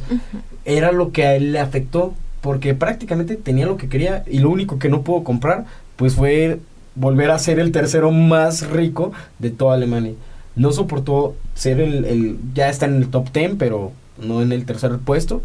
[0.65, 4.51] era lo que a él le afectó, porque prácticamente tenía lo que quería y lo
[4.51, 5.65] único que no pudo comprar,
[5.97, 6.59] pues fue
[6.95, 10.15] volver a ser el tercero más rico de toda Alemania.
[10.57, 14.67] No soportó ser el, el ya está en el top 10, pero no en el
[14.67, 15.43] tercer puesto.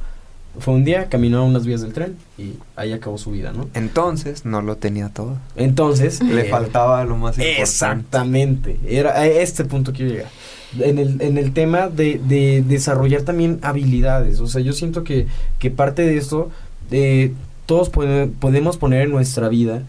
[0.60, 3.70] Fue un día, caminó a unas vías del tren y ahí acabó su vida, ¿no?
[3.74, 5.38] Entonces no lo tenía todo.
[5.56, 6.22] Entonces...
[6.22, 7.62] Le eh, faltaba lo más importante.
[7.62, 8.80] Exactamente.
[8.88, 10.32] Era a este punto quiero llegar.
[10.80, 14.40] En el, en el tema de, de desarrollar también habilidades.
[14.40, 15.28] O sea, yo siento que,
[15.60, 16.50] que parte de esto,
[16.92, 17.34] eh,
[17.66, 19.84] todos podemos poner en nuestra vida,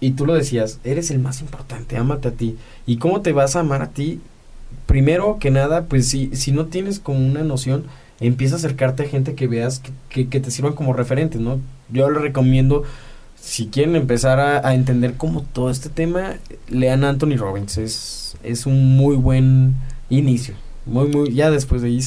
[0.00, 2.56] y tú lo decías, eres el más importante, ámate a ti.
[2.86, 4.20] ¿Y cómo te vas a amar a ti?
[4.86, 7.84] Primero que nada, pues si, si no tienes como una noción,
[8.20, 11.60] empieza a acercarte a gente que veas que, que, te sirvan como referentes, ¿no?
[11.90, 12.84] Yo les recomiendo
[13.40, 16.36] si quieren empezar a, a entender como todo este tema,
[16.68, 17.78] lean Anthony Robbins.
[17.78, 19.74] Es, es un muy buen
[20.10, 20.54] inicio.
[20.86, 22.00] Muy, muy, ya después de ahí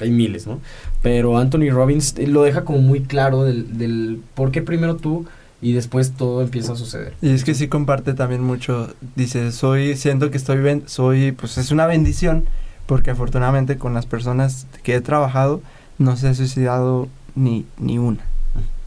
[0.00, 0.60] hay miles, ¿no?
[1.02, 5.26] Pero Anthony Robbins eh, lo deja como muy claro del, del por qué primero tú
[5.60, 7.14] y después todo empieza a suceder.
[7.20, 11.58] Y es que sí comparte también mucho, dice, soy, siento que estoy, ben- soy, pues
[11.58, 12.44] es una bendición
[12.88, 15.60] porque afortunadamente con las personas que he trabajado
[15.98, 18.24] no se ha suicidado ni, ni una.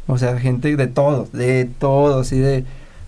[0.07, 2.65] O sea, gente de todos, de todos, y de,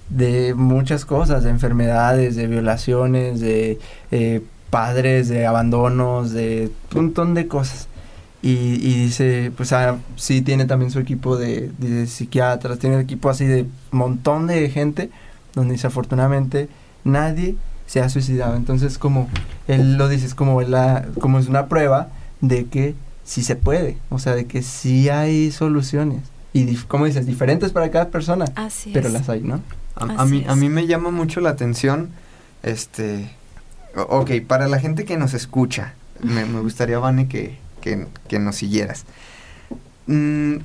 [0.09, 3.79] de muchas cosas, de enfermedades, de violaciones, de
[4.11, 7.87] eh, padres, de abandonos, de un montón de cosas.
[8.43, 13.31] Y, y dice, pues ah, sí tiene también su equipo de, de psiquiatras, tiene equipo
[13.31, 15.09] así de montón de gente,
[15.55, 16.69] donde dice, afortunadamente
[17.03, 18.55] nadie se ha suicidado.
[18.55, 19.29] Entonces, como
[19.67, 22.09] él lo dice, es como, la, como es una prueba
[22.41, 26.21] de que sí se puede, o sea, de que sí hay soluciones.
[26.53, 29.13] Y, como dices, diferentes para cada persona, Así pero es.
[29.13, 29.61] las hay, ¿no?
[29.95, 32.09] A, mí, a mí me llama mucho la atención,
[32.63, 33.29] este,
[33.95, 38.55] ok, para la gente que nos escucha, me, me gustaría, Vane, que, que, que nos
[38.55, 39.05] siguieras.
[40.07, 40.57] Mm,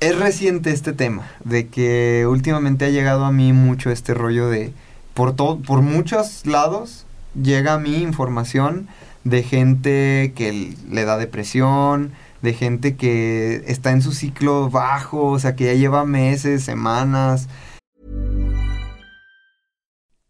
[0.00, 4.72] es reciente este tema, de que últimamente ha llegado a mí mucho este rollo de,
[5.14, 7.06] por, todo, por muchos lados,
[7.40, 8.88] llega a mí información
[9.24, 12.12] de gente que le da depresión,
[12.42, 17.48] de gente que está en su ciclo bajo, o sea, que ya lleva meses, semanas,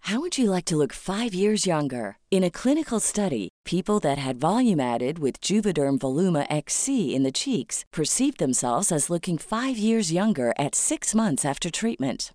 [0.09, 2.19] How would you like to look five years younger?
[2.31, 7.33] In a clinical study, people that had volume added with Juvederm Voluma XC in the
[7.33, 12.35] cheeks perceived themselves as looking five years younger at six months after treatment.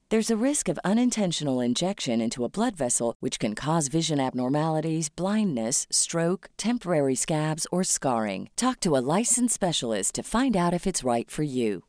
[0.11, 5.07] There's a risk of unintentional injection into a blood vessel, which can cause vision abnormalities,
[5.07, 8.49] blindness, stroke, temporary scabs, or scarring.
[8.57, 11.83] Talk to a licensed specialist to find out if it's right for you.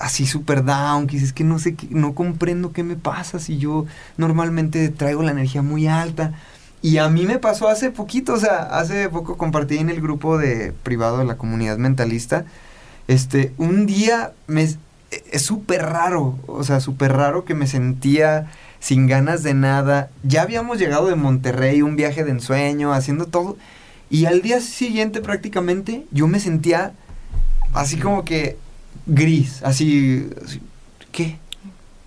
[0.00, 3.84] así super down, que dices que no sé, no comprendo qué me pasa si yo
[4.16, 6.32] normalmente traigo la energía muy alta.
[6.80, 10.38] Y a mí me pasó hace poquito, o sea, hace poco compartí en el grupo
[10.38, 12.46] de privado de la comunidad mentalista,
[13.06, 14.66] este, un día me,
[15.30, 18.50] es súper raro, o sea, súper raro que me sentía
[18.80, 20.10] sin ganas de nada.
[20.22, 23.56] Ya habíamos llegado de Monterrey, un viaje de ensueño, haciendo todo.
[24.10, 26.92] Y al día siguiente prácticamente yo me sentía
[27.72, 28.58] así como que
[29.06, 30.60] gris, así, así,
[31.12, 31.38] ¿qué?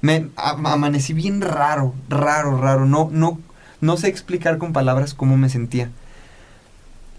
[0.02, 3.40] Me am- amanecí bien raro, raro, raro, no, no,
[3.82, 5.90] no sé explicar con palabras cómo me sentía.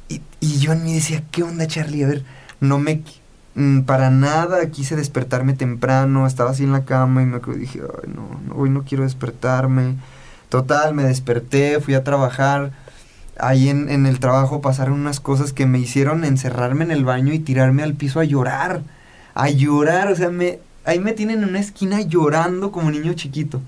[0.09, 2.05] Y, y yo en mí decía, ¿qué onda Charlie?
[2.05, 2.25] A ver,
[2.61, 3.03] no me,
[3.57, 8.13] mm, para nada quise despertarme temprano, estaba así en la cama y me dije, Ay,
[8.15, 9.97] no, no, hoy no quiero despertarme.
[10.49, 12.71] Total, me desperté, fui a trabajar.
[13.39, 17.33] Ahí en, en el trabajo pasaron unas cosas que me hicieron encerrarme en el baño
[17.35, 18.83] y tirarme al piso a llorar.
[19.35, 23.61] A llorar, o sea, me, ahí me tienen en una esquina llorando como niño chiquito.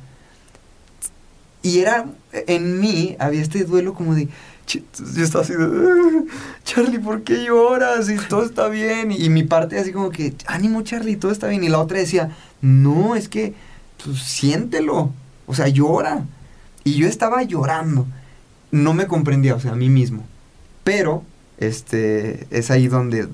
[1.62, 4.28] Y era, en mí, había este duelo como de,
[4.68, 6.24] yo estaba así de, "Ah,
[6.64, 8.08] Charlie, ¿por qué lloras?
[8.10, 9.10] Y todo está bien.
[9.12, 11.64] Y, mi parte así como que, ánimo Charlie, todo está bien.
[11.64, 13.54] Y la otra decía, no, es que,
[14.04, 15.12] pues, siéntelo.
[15.46, 16.24] O sea, llora.
[16.84, 18.06] Y yo estaba llorando.
[18.70, 20.24] No me comprendía, o sea, a mí mismo.
[20.84, 21.22] Pero,
[21.58, 23.28] este, es ahí donde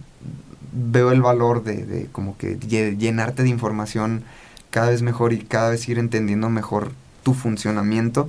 [0.72, 4.22] veo el valor de, de como que lle- llenarte de información
[4.70, 8.28] cada vez mejor y cada vez ir entendiendo mejor tu funcionamiento.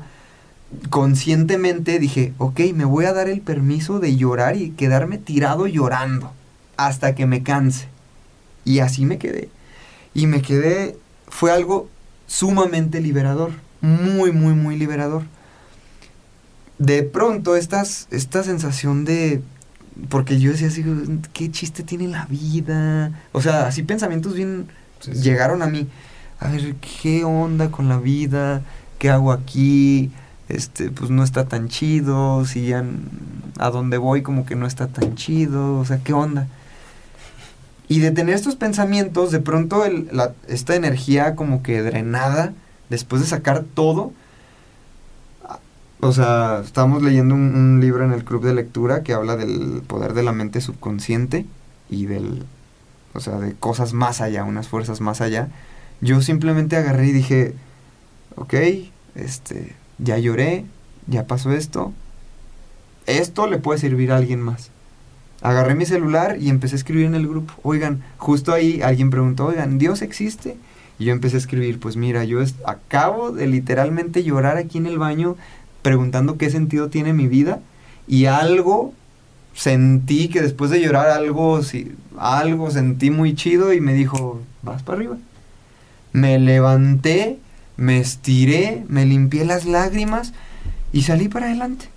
[0.90, 6.32] Conscientemente dije, ok, me voy a dar el permiso de llorar y quedarme tirado llorando
[6.78, 7.88] hasta que me canse.
[8.64, 9.50] Y así me quedé.
[10.14, 10.98] Y me quedé,
[11.28, 11.90] fue algo
[12.28, 13.52] sumamente liberador,
[13.82, 15.24] muy, muy, muy liberador.
[16.78, 19.42] De pronto, estas, esta sensación de,
[20.10, 20.84] porque yo decía así,
[21.34, 23.12] ¿qué chiste tiene la vida?
[23.32, 24.68] O sea, así pensamientos bien
[25.22, 25.88] llegaron a mí.
[26.40, 28.62] A ver, ¿qué onda con la vida?
[29.00, 30.12] ¿Qué hago aquí?
[30.50, 32.46] Este, pues no está tan chido.
[32.46, 32.84] Si ya
[33.58, 35.78] a donde voy como que no está tan chido.
[35.80, 36.48] O sea, ¿qué onda?
[37.88, 39.84] Y de tener estos pensamientos, de pronto
[40.48, 42.54] esta energía como que drenada,
[42.90, 44.12] después de sacar todo,
[46.00, 49.84] o sea, estamos leyendo un, un libro en el club de lectura que habla del
[49.86, 51.46] poder de la mente subconsciente
[51.90, 52.44] y del,
[53.14, 55.50] o sea, de cosas más allá, unas fuerzas más allá.
[56.02, 57.54] Yo simplemente agarré y dije,
[58.36, 58.54] ok,
[59.16, 60.66] este, ya lloré,
[61.08, 61.94] ya pasó esto,
[63.06, 64.72] esto le puede servir a alguien más.
[65.42, 69.46] Agarré mi celular y empecé a escribir en el grupo, oigan, justo ahí alguien preguntó,
[69.46, 70.58] oigan, ¿Dios existe?
[70.98, 74.98] Y yo empecé a escribir, pues mira, yo acabo de literalmente llorar aquí en el
[74.98, 75.36] baño
[75.82, 77.60] preguntando qué sentido tiene mi vida
[78.08, 78.94] y algo
[79.54, 84.84] sentí que después de llorar algo, sí, algo sentí muy chido y me dijo, vas
[84.84, 85.18] para arriba.
[86.12, 87.40] Me levanté,
[87.78, 90.34] me estiré, me limpié las lágrimas
[90.92, 91.88] y salí para adelante.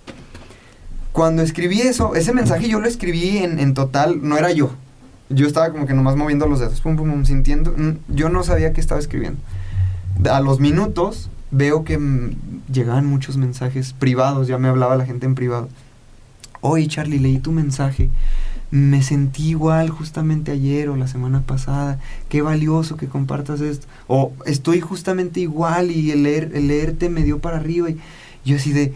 [1.11, 4.71] Cuando escribí eso, ese mensaje yo lo escribí en, en total, no era yo.
[5.29, 7.75] Yo estaba como que nomás moviendo los dedos, pum, pum, pum, sintiendo.
[8.07, 9.39] Yo no sabía qué estaba escribiendo.
[10.29, 11.99] A los minutos veo que
[12.71, 15.69] llegaban muchos mensajes privados, ya me hablaba la gente en privado
[16.61, 18.09] oye Charlie, leí tu mensaje,
[18.71, 21.99] me sentí igual justamente ayer o la semana pasada,
[22.29, 27.23] qué valioso que compartas esto, o estoy justamente igual y el, leer, el leerte me
[27.23, 27.97] dio para arriba y
[28.45, 28.93] yo así de,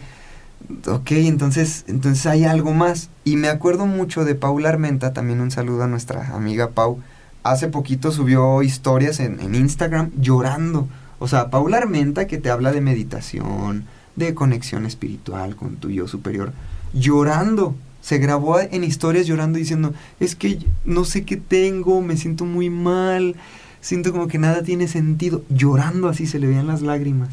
[0.86, 3.10] ok, entonces, entonces hay algo más.
[3.24, 7.00] Y me acuerdo mucho de Paula Armenta, también un saludo a nuestra amiga Pau,
[7.42, 10.88] hace poquito subió historias en, en Instagram llorando.
[11.18, 16.06] O sea, Paula Armenta que te habla de meditación, de conexión espiritual con tu yo
[16.08, 16.52] superior
[16.94, 17.74] llorando.
[18.04, 22.68] Se grabó en historias llorando diciendo, es que no sé qué tengo, me siento muy
[22.68, 23.34] mal,
[23.80, 25.42] siento como que nada tiene sentido.
[25.48, 27.30] Llorando así, se le veían las lágrimas.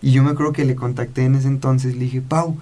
[0.00, 2.56] Y yo me acuerdo que le contacté en ese entonces, le dije, Pau,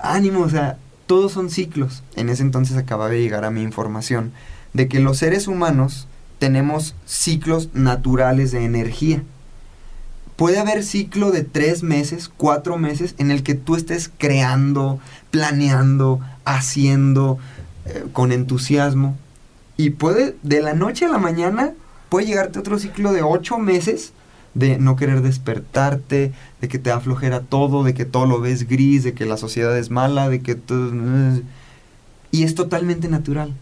[0.00, 2.02] ánimo, o sea, todos son ciclos.
[2.16, 4.32] En ese entonces acaba de llegar a mi información
[4.72, 6.08] de que los seres humanos
[6.40, 9.22] tenemos ciclos naturales de energía
[10.36, 14.98] puede haber ciclo de tres meses, cuatro meses, en el que tú estés creando,
[15.30, 17.38] planeando, haciendo
[17.86, 19.16] eh, con entusiasmo.
[19.76, 21.72] Y puede, de la noche a la mañana,
[22.08, 24.12] puede llegarte otro ciclo de ocho meses
[24.54, 29.02] de no querer despertarte, de que te aflojera todo, de que todo lo ves gris,
[29.02, 30.92] de que la sociedad es mala, de que todo...
[32.30, 33.52] Y es totalmente natural.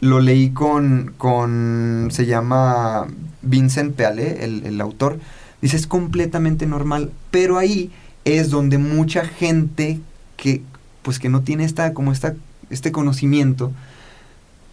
[0.00, 3.06] Lo leí con, con se llama
[3.42, 5.18] Vincent Peale, el, el autor,
[5.60, 7.90] Dice, es completamente normal, pero ahí
[8.24, 10.00] es donde mucha gente
[10.36, 10.62] que,
[11.02, 12.34] pues que no tiene esta, como esta,
[12.70, 13.72] este conocimiento,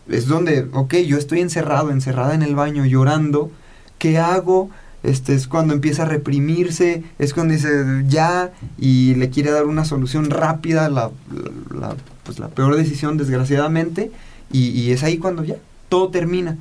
[0.10, 3.52] es donde, ok, yo estoy encerrado, encerrada en el baño, llorando,
[3.98, 4.70] ¿qué hago?
[5.04, 7.70] Este es cuando empieza a reprimirse, es cuando dice
[8.08, 11.12] ya y le quiere dar una solución rápida, la,
[11.74, 14.12] la, pues la peor decisión desgraciadamente,
[14.52, 15.56] y, y es ahí cuando ya
[15.90, 16.58] todo termina.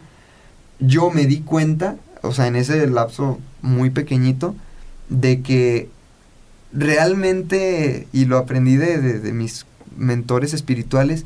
[0.78, 1.96] Yo me di cuenta
[2.26, 4.54] o sea, en ese lapso muy pequeñito,
[5.08, 5.88] de que
[6.76, 9.66] realmente, y lo aprendí de, mis
[9.96, 11.24] mentores espirituales,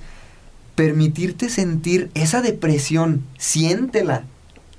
[0.74, 4.22] permitirte sentir esa depresión, siéntela,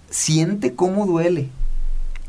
[0.09, 1.49] siente cómo duele,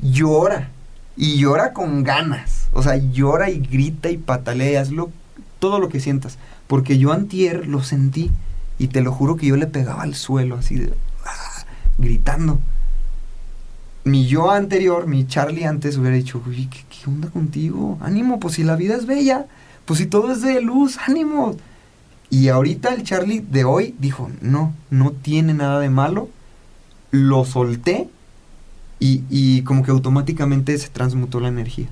[0.00, 0.70] llora,
[1.16, 5.10] y llora con ganas, o sea, llora y grita y patalea, hazlo,
[5.58, 8.30] todo lo que sientas, porque yo antier lo sentí,
[8.78, 10.92] y te lo juro que yo le pegaba al suelo, así de,
[11.24, 11.64] ah,
[11.98, 12.58] gritando,
[14.04, 17.98] mi yo anterior, mi Charlie antes hubiera dicho, uy, ¿qué, onda contigo?
[18.00, 19.46] Ánimo, pues si la vida es bella,
[19.84, 21.56] pues si todo es de luz, ánimo.
[22.30, 26.28] Y ahorita el Charlie de hoy dijo, no, no tiene nada de malo.
[27.10, 28.08] Lo solté
[28.98, 31.88] y, y como que automáticamente se transmutó la energía.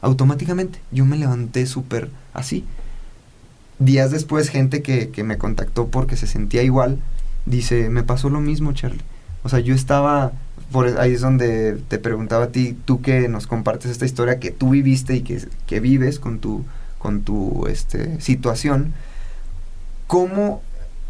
[0.00, 0.80] Automáticamente.
[0.90, 2.64] Yo me levanté súper así.
[3.78, 6.98] Días después, gente que, que me contactó porque se sentía igual,
[7.46, 9.02] dice, me pasó lo mismo, Charlie.
[9.42, 10.32] O sea, yo estaba
[10.98, 14.70] ahí es donde te preguntaba a ti, tú que nos compartes esta historia que tú
[14.70, 16.64] viviste y que, vives con tu,
[16.98, 18.94] con tu este, situación,
[20.06, 20.62] ¿cómo,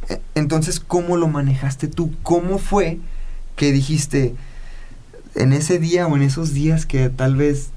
[0.09, 2.13] e, entonces, cómo lo manejaste tú?
[2.23, 2.99] ¿Cómo fue
[3.57, 4.35] que dijiste,
[5.35, 7.71] en ese día o en esos días que tal vez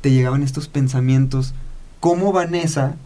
[0.00, 1.54] te llegaban estos pensamientos,
[2.00, 2.96] cómo Vanessa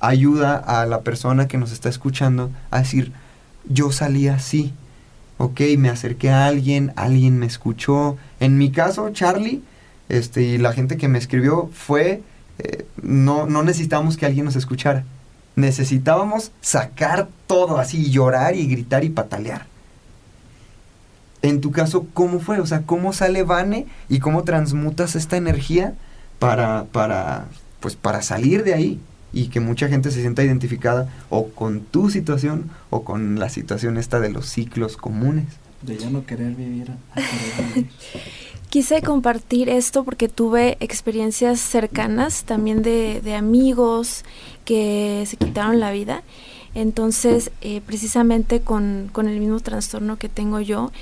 [0.00, 3.12] ayuda a la persona que nos está escuchando a decir,
[3.68, 4.72] yo salí así?
[5.38, 8.16] Ok, me acerqué a alguien, alguien me escuchó.
[8.40, 9.62] En mi caso, Charlie,
[10.08, 12.22] este, y la gente que me escribió fue,
[12.58, 15.04] eh, no, no necesitábamos que alguien nos escuchara.
[15.56, 19.66] Necesitábamos sacar todo así, llorar y gritar y patalear.
[21.42, 22.60] En tu caso, ¿cómo fue?
[22.60, 25.94] O sea, ¿cómo sale Vane y cómo transmutas esta energía
[26.38, 27.46] para, para,
[27.80, 29.00] pues, para salir de ahí?
[29.32, 33.98] Y que mucha gente se sienta identificada o con tu situación o con la situación
[33.98, 35.46] esta de los ciclos comunes.
[35.82, 36.90] De ya no querer vivir.
[38.70, 44.24] Quise compartir esto porque tuve experiencias cercanas también de, de amigos
[44.64, 46.22] que se quitaron la vida.
[46.74, 50.92] Entonces, eh, precisamente con, con el mismo trastorno que tengo yo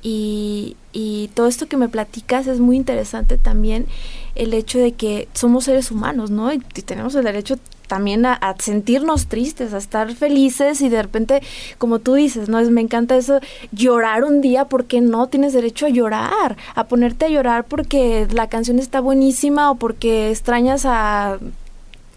[0.00, 3.86] y, y todo esto que me platicas es muy interesante también
[4.34, 6.52] el hecho de que somos seres humanos, ¿no?
[6.52, 7.56] Y tenemos el derecho
[7.86, 11.42] también a, sentirnos tristes, a estar felices y de repente,
[11.78, 12.58] como tú dices, ¿no?
[12.58, 13.40] Es, me encanta eso,
[13.72, 16.56] llorar un día, porque no tienes derecho a llorar?
[16.74, 21.38] A ponerte a llorar porque la canción está buenísima o porque extrañas a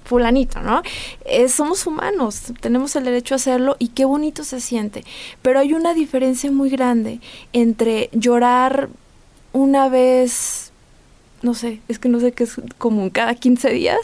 [0.08, 0.82] fulanito, ¿no?
[1.50, 5.04] Somos humanos, tenemos el derecho a hacerlo y qué bonito se siente.
[5.42, 7.20] Pero hay una diferencia muy grande
[7.54, 8.90] entre llorar
[9.54, 10.72] una vez,
[11.42, 14.00] no sé, es que no sé qué es común, cada 15 días,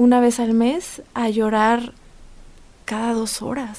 [0.00, 1.92] una vez al mes, a llorar
[2.86, 3.78] cada dos horas.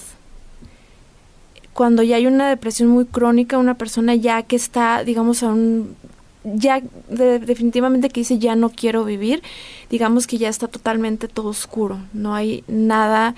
[1.73, 5.95] Cuando ya hay una depresión muy crónica, una persona ya que está, digamos, a un
[6.43, 9.41] ya de- definitivamente que dice ya no quiero vivir,
[9.89, 13.33] digamos que ya está totalmente todo oscuro, no hay nada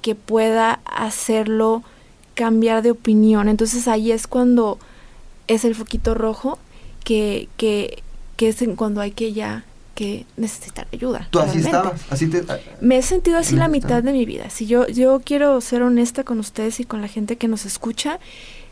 [0.00, 1.82] que pueda hacerlo
[2.34, 3.48] cambiar de opinión.
[3.48, 4.78] Entonces ahí es cuando
[5.48, 6.58] es el foquito rojo
[7.04, 8.02] que, que,
[8.36, 9.64] que es cuando hay que ya
[9.98, 11.26] que necesitar ayuda.
[11.32, 12.44] Tú así estabas, así te...
[12.80, 14.48] Me he sentido así la mitad de mi vida.
[14.48, 18.20] Si yo, yo quiero ser honesta con ustedes y con la gente que nos escucha,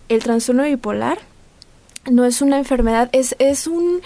[0.09, 1.18] el trastorno bipolar
[2.09, 4.03] no es una enfermedad, es, es un,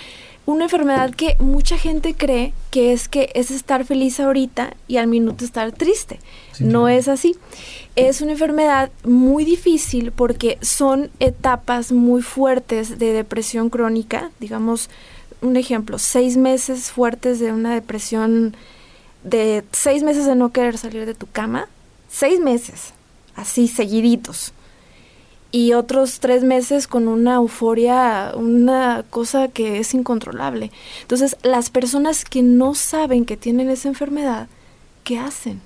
[0.46, 5.06] una enfermedad que mucha gente cree que es que es estar feliz ahorita y al
[5.06, 6.20] minuto estar triste.
[6.58, 7.36] no es así.
[7.96, 14.88] Es una enfermedad muy difícil porque son etapas muy fuertes de depresión crónica, digamos,
[15.42, 18.56] un ejemplo, seis meses fuertes de una depresión
[19.24, 21.68] de seis meses de no querer salir de tu cama,
[22.08, 22.92] seis meses,
[23.36, 24.52] así seguiditos.
[25.52, 30.70] Y otros tres meses con una euforia, una cosa que es incontrolable.
[31.02, 34.46] Entonces, las personas que no saben que tienen esa enfermedad,
[35.02, 35.60] ¿qué hacen?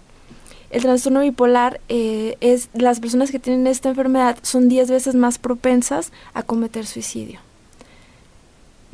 [0.70, 5.38] El trastorno bipolar eh, es, las personas que tienen esta enfermedad son 10 veces más
[5.38, 7.40] propensas a cometer suicidio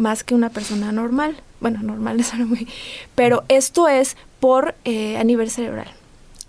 [0.00, 1.36] más que una persona normal.
[1.60, 2.66] Bueno, normal es algo muy...
[3.14, 5.88] Pero esto es por eh, a nivel cerebral.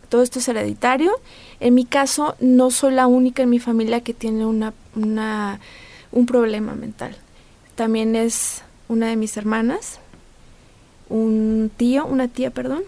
[0.10, 1.12] Todo esto es hereditario.
[1.60, 5.60] En mi caso, no soy la única en mi familia que tiene una, una,
[6.12, 7.16] un problema mental.
[7.76, 10.00] También es una de mis hermanas,
[11.08, 12.84] un tío, una tía, perdón.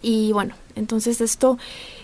[0.00, 1.58] Y bueno, entonces esto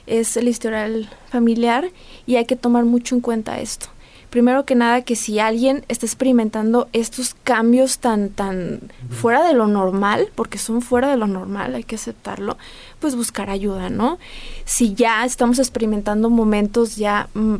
[0.06, 1.90] es el historial familiar
[2.26, 3.88] y hay que tomar mucho en cuenta esto
[4.34, 9.68] primero que nada que si alguien está experimentando estos cambios tan tan fuera de lo
[9.68, 12.58] normal, porque son fuera de lo normal, hay que aceptarlo,
[12.98, 14.18] pues buscar ayuda, ¿no?
[14.64, 17.54] Si ya estamos experimentando momentos ya mm,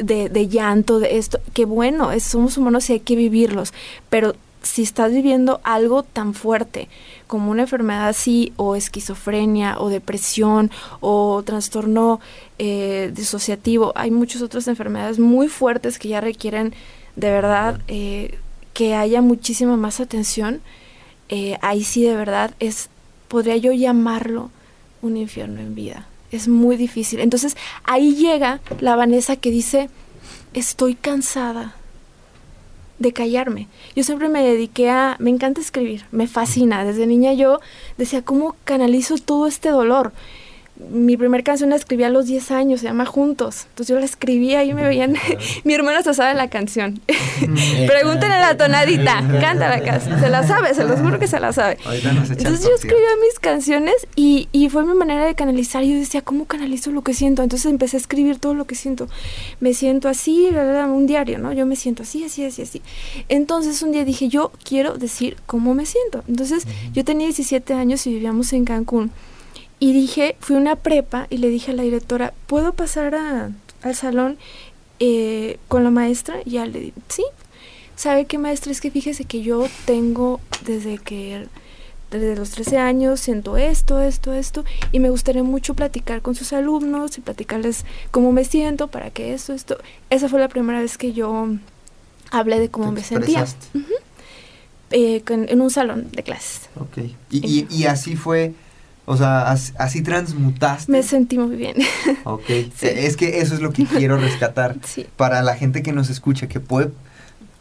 [0.00, 3.72] de, de llanto, de esto, que bueno, es, somos humanos y hay que vivirlos,
[4.10, 6.88] pero si estás viviendo algo tan fuerte
[7.26, 10.70] como una enfermedad así, o esquizofrenia, o depresión,
[11.00, 12.20] o trastorno
[12.58, 16.74] eh, disociativo, hay muchas otras enfermedades muy fuertes que ya requieren
[17.16, 18.38] de verdad eh,
[18.74, 20.60] que haya muchísima más atención.
[21.28, 22.88] Eh, ahí sí de verdad es,
[23.28, 24.50] podría yo llamarlo
[25.02, 26.06] un infierno en vida.
[26.30, 27.20] Es muy difícil.
[27.20, 29.88] Entonces ahí llega la Vanessa que dice,
[30.54, 31.74] estoy cansada
[32.98, 33.68] de callarme.
[33.94, 36.84] Yo siempre me dediqué a, me encanta escribir, me fascina.
[36.84, 37.60] Desde niña yo
[37.98, 40.12] decía, ¿cómo canalizo todo este dolor?
[40.90, 43.66] Mi primer canción la escribí a los 10 años, se llama Juntos.
[43.70, 45.14] Entonces yo la escribía y me veían,
[45.64, 47.00] mi hermana se sabe la canción.
[47.86, 50.20] Pregúntenle a la tonadita, canta la canción.
[50.20, 51.78] Se la sabe, se los juro que se la sabe.
[51.90, 55.82] Entonces yo escribía mis canciones y, y fue mi manera de canalizar.
[55.82, 57.42] Y yo decía, ¿cómo canalizo lo que siento?
[57.42, 59.08] Entonces empecé a escribir todo lo que siento.
[59.60, 61.52] Me siento así, un diario, ¿no?
[61.52, 62.82] Yo me siento así, así, así, así.
[63.28, 66.22] Entonces un día dije, yo quiero decir cómo me siento.
[66.28, 69.10] Entonces yo tenía 17 años y vivíamos en Cancún.
[69.78, 73.50] Y dije, fui a una prepa y le dije a la directora, ¿puedo pasar a-
[73.82, 74.38] al salón
[75.00, 76.36] eh, con la maestra?
[76.44, 77.24] Y ya le dije, sí.
[77.96, 78.72] ¿Sabe qué maestra?
[78.72, 81.46] Es que fíjese que yo tengo desde que
[82.10, 86.52] desde los 13 años siento esto, esto, esto, y me gustaría mucho platicar con sus
[86.52, 89.76] alumnos y platicarles cómo me siento, para que esto, esto.
[90.08, 91.48] Esa fue la primera vez que yo
[92.30, 93.78] hablé de cómo me sentía expresaste.
[94.90, 96.68] eh, con- en un salón de clases.
[96.78, 96.98] Ok.
[97.30, 98.52] Y, y, y así fue,
[99.06, 100.92] o sea, as- así, transmutaste.
[100.92, 101.76] Me sentí muy bien.
[102.24, 102.50] Ok.
[102.82, 105.06] Es que eso es lo que quiero rescatar sí.
[105.16, 106.90] para la gente que nos escucha, que puede,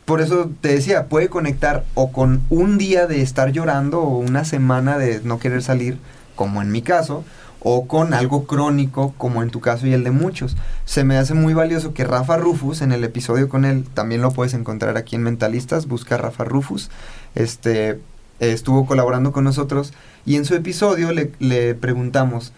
[0.05, 4.43] por eso te decía, puede conectar o con un día de estar llorando o una
[4.43, 5.97] semana de no querer salir,
[6.35, 7.23] como en mi caso,
[7.59, 10.55] o con algo crónico, como en tu caso y el de muchos.
[10.85, 14.29] Se me hace muy valioso que Rafa Rufus, en el episodio con él, también lo
[14.31, 16.91] puedes encontrar aquí en Mentalistas, busca a Rafa Rufus,
[17.33, 17.99] este,
[18.39, 19.93] estuvo colaborando con nosotros
[20.25, 22.53] y en su episodio le, le preguntamos,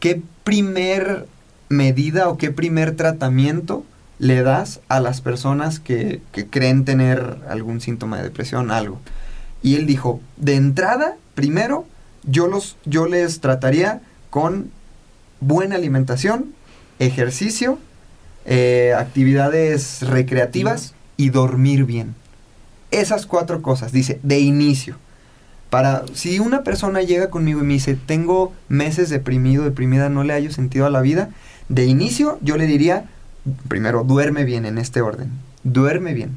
[0.00, 1.26] ¿qué primer
[1.68, 3.84] medida o qué primer tratamiento
[4.18, 9.00] le das a las personas que, que creen tener algún síntoma de depresión, algo?
[9.62, 11.86] Y él dijo, de entrada, primero,
[12.24, 14.70] yo, los, yo les trataría con
[15.40, 16.52] buena alimentación,
[16.98, 17.78] ejercicio,
[18.44, 22.14] eh, actividades recreativas y dormir bien.
[22.90, 24.96] Esas cuatro cosas, dice, de inicio.
[25.70, 30.32] Para, si una persona llega conmigo y me dice, tengo meses deprimido, deprimida, no le
[30.32, 31.30] hallo sentido a la vida,
[31.68, 33.04] de inicio yo le diría,
[33.68, 35.30] primero, duerme bien en este orden.
[35.64, 36.30] Duerme bien,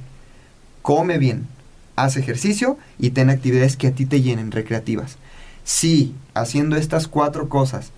[0.82, 1.47] come bien,
[1.95, 5.17] haz ejercicio y ten actividades que a ti te llenen, recreativas.
[5.63, 7.91] Si haciendo estas cuatro cosas,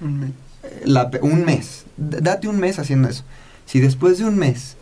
[0.86, 3.24] la pe- un mes, date un mes haciendo eso.
[3.66, 4.76] Si después de un mes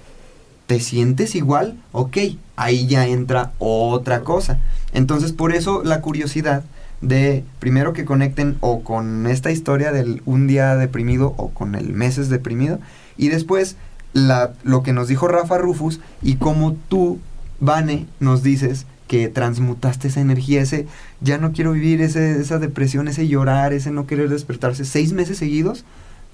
[0.72, 2.17] te sientes igual, ok,
[2.55, 4.57] ahí ya entra otra cosa.
[4.93, 6.63] Entonces por eso la curiosidad
[7.01, 11.91] de primero que conecten o con esta historia del un día deprimido o con el
[11.91, 12.80] meses deprimido
[13.17, 13.76] y después
[14.13, 17.19] la, lo que nos dijo Rafa Rufus y cómo tú,
[17.59, 20.88] Vane, nos dices que transmutaste esa energía, ese
[21.19, 25.38] ya no quiero vivir, ese, esa depresión, ese llorar, ese no querer despertarse seis meses
[25.38, 25.84] seguidos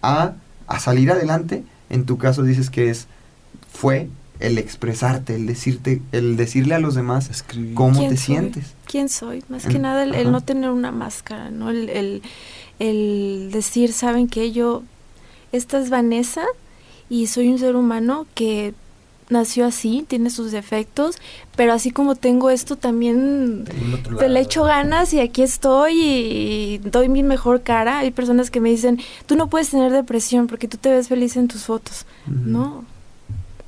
[0.04, 0.34] a,
[0.68, 1.64] a salir adelante.
[1.90, 3.08] En tu caso dices que es
[3.78, 4.10] fue
[4.40, 8.26] el expresarte, el decirte, el decirle a los demás cómo ¿Quién te soy?
[8.26, 8.74] sientes.
[8.86, 9.44] ¿Quién soy?
[9.50, 11.70] Más que nada el, no tener una máscara, ¿no?
[11.70, 12.22] El, el,
[12.80, 14.52] el decir, ¿saben qué?
[14.52, 14.84] Yo,
[15.52, 16.46] esta es Vanessa
[17.10, 18.74] y soy un ser humano que
[19.30, 21.18] nació así, tiene sus defectos,
[21.56, 23.66] pero así como tengo esto también
[24.20, 28.00] te le echo ganas y aquí estoy y doy mi mejor cara.
[28.00, 31.36] Hay personas que me dicen, tú no puedes tener depresión porque tú te ves feliz
[31.36, 32.06] en tus fotos.
[32.26, 32.86] No,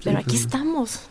[0.03, 1.01] pero aquí estamos.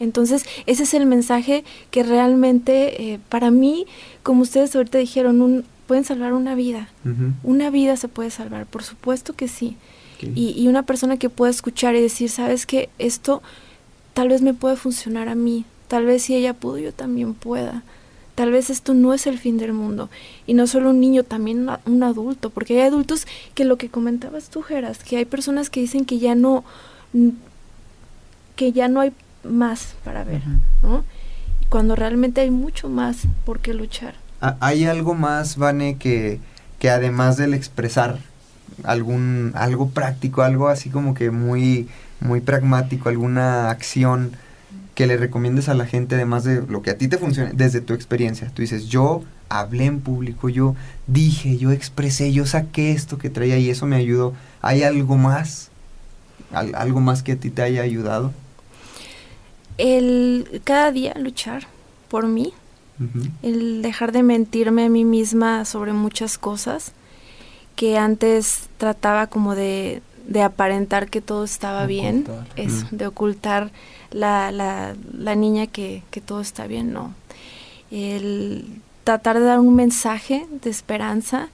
[0.00, 3.86] Entonces, ese es el mensaje que realmente eh, para mí,
[4.22, 6.88] como ustedes ahorita dijeron, un, pueden salvar una vida.
[7.42, 9.76] Una vida se puede salvar, por supuesto que sí.
[10.34, 13.42] Y, y una persona que pueda escuchar y decir, sabes que esto
[14.14, 17.82] tal vez me puede funcionar a mí, tal vez si ella pudo, yo también pueda.
[18.34, 20.10] Tal vez esto no es el fin del mundo.
[20.46, 22.50] Y no solo un niño, también una- un adulto.
[22.50, 26.18] Porque hay adultos que lo que comentabas tú, Geras, que hay personas que dicen que
[26.20, 26.62] ya no,
[28.58, 29.12] que ya no hay
[29.44, 30.42] más para ver,
[30.82, 31.04] ¿no?
[31.70, 34.14] Cuando realmente hay mucho más por qué luchar.
[34.60, 36.40] ¿Hay algo más, Vane, que,
[36.80, 38.18] que además del expresar
[38.82, 41.88] algún algo práctico, algo así como que muy
[42.20, 44.32] muy pragmático, alguna acción
[44.96, 47.80] que le recomiendes a la gente además de lo que a ti te funcione desde
[47.80, 48.50] tu experiencia?
[48.52, 50.74] Tú dices, "Yo hablé en público, yo
[51.06, 55.70] dije, yo expresé, yo saqué esto que traía y eso me ayudó." ¿Hay algo más?
[56.52, 58.32] Al- algo más que a ti te haya ayudado?
[59.78, 61.66] El cada día luchar
[62.08, 62.52] por mí,
[63.42, 66.92] el dejar de mentirme a mí misma sobre muchas cosas
[67.76, 72.26] que antes trataba como de, de aparentar que todo estaba bien,
[72.56, 72.96] eso, Mm.
[72.96, 73.70] de ocultar
[74.10, 77.14] la, la, la niña que, que todo está bien, no.
[77.92, 78.64] El
[79.04, 81.50] tratar de dar un mensaje de esperanza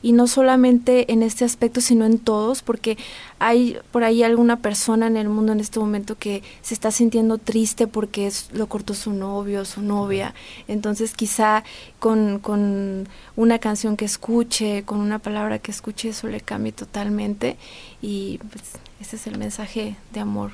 [0.00, 2.96] y no solamente en este aspecto, sino en todos, porque
[3.40, 7.38] hay por ahí alguna persona en el mundo en este momento que se está sintiendo
[7.38, 10.34] triste porque es- lo cortó su novio, su novia.
[10.68, 11.64] Entonces quizá
[11.98, 17.56] con, con una canción que escuche, con una palabra que escuche, eso le cambie totalmente.
[18.00, 18.62] Y pues
[19.00, 20.52] ese es el mensaje de amor.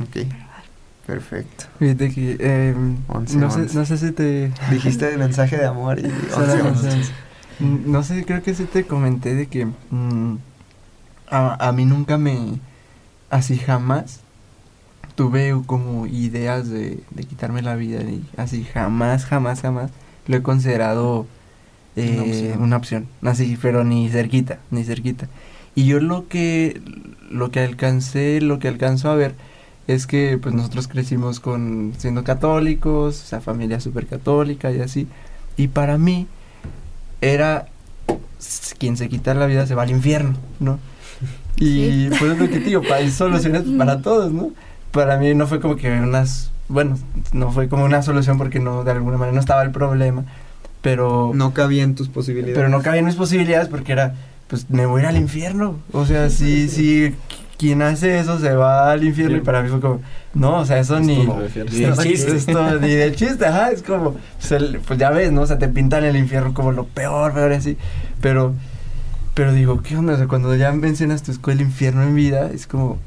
[0.00, 0.26] Ok,
[1.06, 1.64] perfecto.
[1.78, 2.74] Fíjate que eh,
[3.08, 4.50] Once, no, sé, no sé si te...
[4.70, 6.02] Dijiste el mensaje de amor y...
[6.30, 6.88] Solo once, once, once.
[6.88, 7.10] once.
[7.10, 7.31] Mm,
[7.62, 10.36] No sé, creo que sí te comenté de que mm,
[11.28, 12.60] a, a mí nunca me,
[13.30, 14.24] así jamás,
[15.14, 19.90] tuve como ideas de, de quitarme la vida y así jamás, jamás, jamás
[20.26, 21.26] lo he considerado
[21.96, 22.62] eh, Una opción.
[22.62, 25.28] una opción, así, pero ni cerquita, ni cerquita.
[25.74, 26.82] Y yo lo que,
[27.30, 29.36] lo que alcancé, lo que alcanzo a ver
[29.86, 35.08] es que pues nosotros crecimos con siendo católicos, o sea, familia súper católica y así.
[35.56, 36.28] Y para mí
[37.22, 37.66] era
[38.78, 40.78] quien se quita la vida se va al infierno, ¿no?
[41.56, 42.08] Y Sí.
[42.18, 44.50] pues es lo que te digo, hay soluciones para todos, ¿no?
[44.90, 46.98] Para mí no fue como que unas, bueno,
[47.32, 50.24] no fue como una solución porque no, de alguna manera no estaba el problema,
[50.80, 52.56] pero No cabía en tus posibilidades.
[52.56, 54.14] pero no cabían mis posibilidades porque era,
[54.48, 55.76] pues me voy a ir al infierno.
[55.92, 57.14] O sea, si, si
[57.62, 60.00] quien hace eso se va al infierno y para mí fue como,
[60.34, 61.24] no, o sea, eso ni...
[61.24, 62.34] De chiste.
[62.34, 65.42] esto ni de chiste, ajá, es como, pues, el- pues ya ves, ¿no?
[65.42, 67.76] O sea, te pintan el infierno como lo peor, peor así.
[68.20, 68.52] Pero,
[69.34, 70.14] pero digo, ¿qué onda?
[70.14, 72.98] O sea, cuando ya mencionas tu escuela infierno en vida, es como,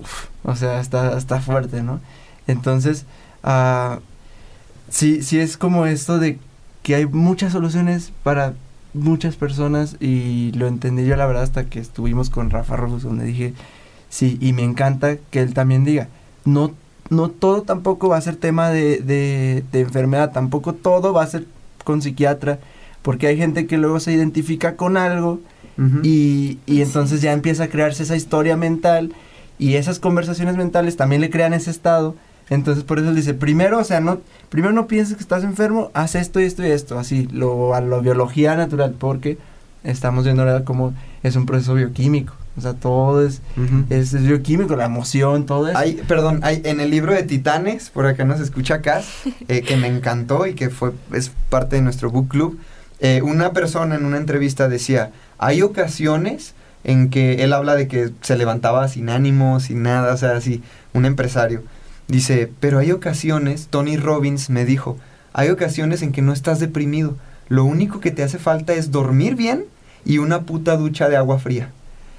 [0.00, 2.00] uf, o sea, está, está fuerte, ¿no?
[2.48, 3.06] Entonces,
[3.44, 4.00] ah,
[4.90, 6.40] sí, sí es como esto de
[6.82, 8.54] que hay muchas soluciones para
[8.98, 13.24] muchas personas y lo entendí yo la verdad hasta que estuvimos con Rafa Rufus donde
[13.24, 13.54] dije,
[14.08, 16.08] sí, y me encanta que él también diga,
[16.44, 16.72] no,
[17.10, 21.26] no todo tampoco va a ser tema de, de, de enfermedad, tampoco todo va a
[21.26, 21.46] ser
[21.84, 22.58] con psiquiatra,
[23.02, 25.40] porque hay gente que luego se identifica con algo
[26.02, 29.12] y, y entonces ya empieza a crearse esa historia mental
[29.60, 32.16] y esas conversaciones mentales también le crean ese estado.
[32.50, 35.90] Entonces por eso él dice, primero, o sea, no, primero no pienses que estás enfermo,
[35.94, 39.38] haz esto y esto y esto, así, lo, a la biología natural, porque
[39.84, 42.34] estamos viendo ahora cómo es un proceso bioquímico.
[42.56, 43.40] O sea, todo es,
[43.88, 45.78] es, es bioquímico, la emoción, todo eso.
[45.78, 49.06] Hay, perdón, hay en el libro de Titanes, por acá nos escucha Cas,
[49.46, 52.58] eh, que me encantó y que fue es parte de nuestro book club.
[52.98, 58.10] eh, una persona en una entrevista decía, hay ocasiones en que él habla de que
[58.22, 60.62] se levantaba sin ánimo, sin nada, o sea, así,
[60.94, 61.62] un empresario.
[62.08, 64.96] Dice, pero hay ocasiones, Tony Robbins me dijo,
[65.34, 67.16] hay ocasiones en que no estás deprimido.
[67.48, 69.66] Lo único que te hace falta es dormir bien
[70.06, 71.70] y una puta ducha de agua fría.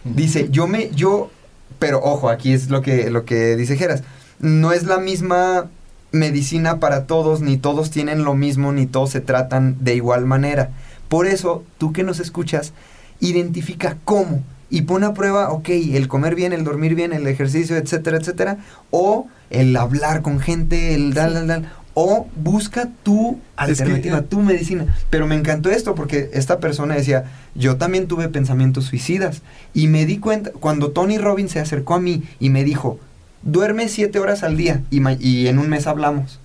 [0.03, 1.31] Dice, yo me, yo,
[1.79, 4.03] pero ojo, aquí es lo que, lo que dice Geras.
[4.39, 5.69] No es la misma
[6.11, 10.69] medicina para todos, ni todos tienen lo mismo, ni todos se tratan de igual manera.
[11.07, 12.73] Por eso, tú que nos escuchas,
[13.19, 17.75] identifica cómo y pon a prueba, ok, el comer bien, el dormir bien, el ejercicio,
[17.75, 18.57] etcétera, etcétera,
[18.91, 24.39] o el hablar con gente, el dal, dal, dal, o busca tu alternativa, eh, tu
[24.41, 24.95] medicina.
[25.09, 29.41] Pero me encantó esto porque esta persona decía, yo también tuve pensamientos suicidas
[29.73, 32.99] y me di cuenta, cuando Tony Robbins se acercó a mí y me dijo,
[33.41, 36.39] duerme siete horas al día y, y en un mes hablamos.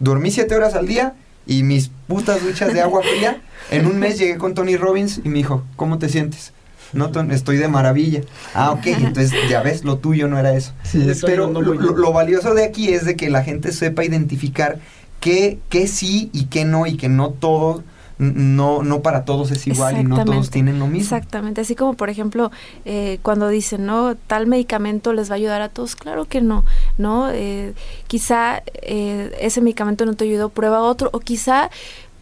[0.00, 1.14] Dormí siete horas al día
[1.48, 3.40] y mis putas duchas de agua fría.
[3.72, 6.52] En un mes llegué con Tony Robbins y me dijo, ¿cómo te sientes?
[6.92, 8.20] No, Ton- estoy de maravilla.
[8.54, 10.72] Ah, ok, entonces ya ves, lo tuyo no era eso.
[10.84, 14.78] Sí, Pero lo, lo- lo valioso de aquí es de que la gente sepa identificar
[15.20, 17.82] qué, qué sí y qué no, y que no todo,
[18.18, 21.02] no, no para todos es igual y no todos tienen lo mismo.
[21.02, 22.50] Exactamente, así como por ejemplo
[22.84, 24.16] eh, cuando dicen, ¿no?
[24.16, 26.64] Tal medicamento les va a ayudar a todos, claro que no,
[26.96, 27.30] ¿no?
[27.30, 27.74] Eh,
[28.06, 31.70] quizá eh, ese medicamento no te ayudó, prueba otro, o quizá,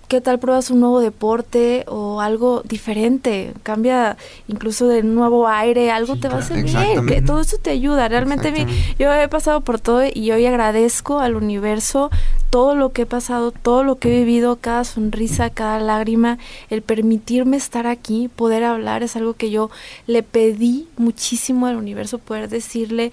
[0.08, 3.52] ¿qué tal pruebas un nuevo deporte o algo diferente?
[3.62, 4.16] Cambia
[4.48, 7.70] incluso de nuevo aire, algo Sí, te va a hacer bien, que todo eso te
[7.70, 8.96] ayuda, realmente Exactamente.
[8.98, 12.10] yo he pasado por todo y hoy agradezco al universo
[12.50, 16.38] todo lo que he pasado, todo lo que he vivido, cada sonrisa, cada lágrima,
[16.70, 19.70] el permitirme estar aquí, poder hablar, es algo que yo
[20.06, 23.12] le pedí muchísimo al universo, poder decirle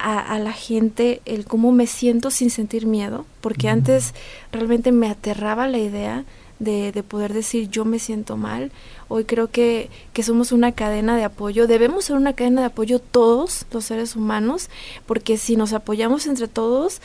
[0.00, 4.14] a, a la gente el cómo me siento sin sentir miedo, porque antes
[4.52, 6.24] realmente me aterraba la idea
[6.60, 8.70] de, de poder decir yo me siento mal.
[9.08, 13.00] Hoy creo que, que somos una cadena de apoyo, debemos ser una cadena de apoyo
[13.00, 14.68] todos los seres humanos,
[15.06, 17.00] porque si nos apoyamos entre todos,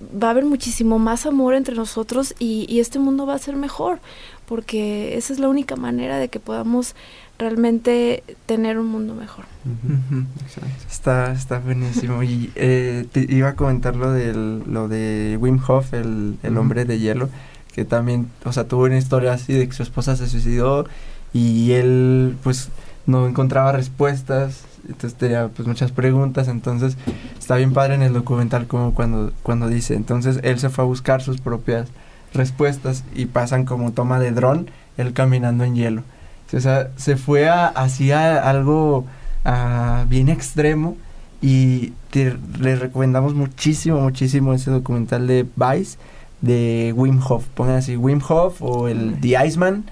[0.00, 3.54] va a haber muchísimo más amor entre nosotros y, y este mundo va a ser
[3.54, 4.00] mejor,
[4.46, 6.94] porque esa es la única manera de que podamos
[7.40, 9.46] realmente tener un mundo mejor.
[10.90, 12.22] Está, está buenísimo.
[12.22, 16.84] Y eh, te iba a comentar lo, del, lo de Wim Hof, el, el hombre
[16.84, 17.28] de hielo,
[17.72, 20.86] que también, o sea, tuvo una historia así de que su esposa se suicidó
[21.32, 22.68] y él, pues,
[23.06, 26.96] no encontraba respuestas, entonces tenía, pues, muchas preguntas, entonces
[27.38, 30.86] está bien padre en el documental como cuando, cuando dice, entonces él se fue a
[30.86, 31.88] buscar sus propias
[32.34, 36.02] respuestas y pasan como toma de dron, él caminando en hielo.
[36.52, 39.06] O sea, se fue a, hacia algo
[40.08, 40.96] bien extremo
[41.40, 45.98] y te, les recomendamos muchísimo, muchísimo ese documental de Vice
[46.40, 47.46] de Wim Hof.
[47.54, 49.84] Pongan así Wim Hof o el The Iceman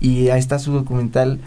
[0.00, 1.40] y ahí está su documental.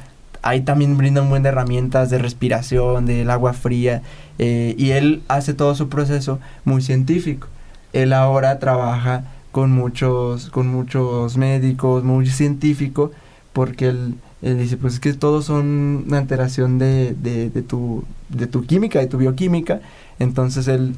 [0.44, 4.02] Ahí también brinda un buen de herramientas de respiración, del agua fría
[4.40, 7.48] eh, y él hace todo su proceso muy científico.
[7.94, 13.12] Él ahora trabaja con muchos, con muchos médicos, muy científico,
[13.54, 18.04] porque él, él dice, pues es que todos son una alteración de, de, de tu,
[18.30, 19.82] de tu química, de tu bioquímica.
[20.20, 20.96] Entonces él,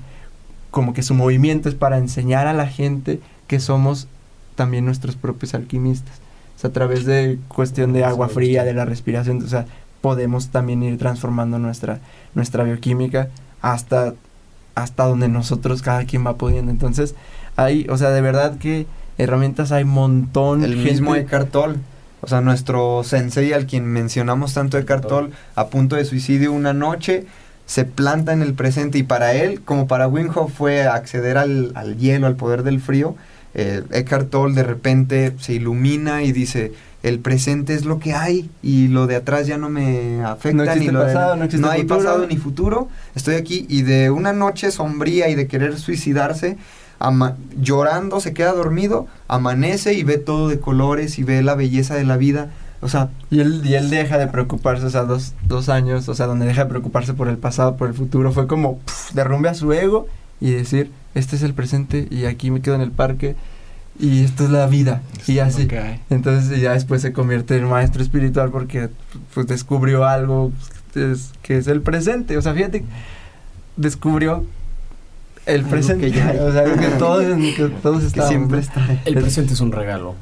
[0.71, 4.07] como que su movimiento es para enseñar a la gente que somos
[4.55, 6.15] también nuestros propios alquimistas.
[6.57, 9.65] O sea, a través de cuestión de agua fría, de la respiración, o sea,
[10.01, 11.99] podemos también ir transformando nuestra,
[12.35, 13.29] nuestra bioquímica
[13.61, 14.13] hasta,
[14.75, 16.71] hasta donde nosotros cada quien va pudiendo.
[16.71, 17.15] Entonces,
[17.55, 18.85] hay, o sea, de verdad que
[19.17, 20.63] herramientas hay montón.
[20.63, 21.75] El gente- mismo Eckhart Tolle.
[22.21, 26.73] O sea, nuestro sensei al quien mencionamos tanto Eckhart Tolle, a punto de suicidio una
[26.73, 27.25] noche,
[27.65, 31.71] se planta en el presente y para él, como para Wim Hof fue acceder al,
[31.75, 33.15] al hielo, al poder del frío,
[33.53, 38.49] eh, Eckhart Tolle de repente se ilumina y dice, el presente es lo que hay
[38.61, 41.67] y lo de atrás ya no me afecta No ni lo de- pasado, no existe
[41.67, 41.97] hay futuro".
[41.99, 46.57] pasado ni futuro, estoy aquí y de una noche sombría y de querer suicidarse,
[46.99, 51.95] ama- llorando, se queda dormido, amanece y ve todo de colores y ve la belleza
[51.95, 52.49] de la vida.
[52.81, 56.15] O sea, Y él, y él deja de preocuparse, o sea, dos, dos años, o
[56.15, 59.49] sea, donde deja de preocuparse por el pasado, por el futuro, fue como pf, derrumbe
[59.49, 60.07] a su ego
[60.39, 63.35] y decir, este es el presente y aquí me quedo en el parque
[63.99, 65.01] y esto es la vida.
[65.27, 65.67] Y así.
[65.67, 66.01] que hay.
[66.09, 68.89] Entonces ya después se convierte en maestro espiritual porque
[69.33, 70.53] pues descubrió algo
[70.95, 72.37] es- que es el presente.
[72.37, 72.85] O sea, fíjate,
[73.75, 74.45] descubrió
[75.49, 76.09] el presente.
[76.09, 76.37] que ya hay.
[76.39, 77.23] o sea, que todos,
[77.55, 79.01] que todos Que siempre está ahí.
[79.05, 80.15] El presente es un regalo.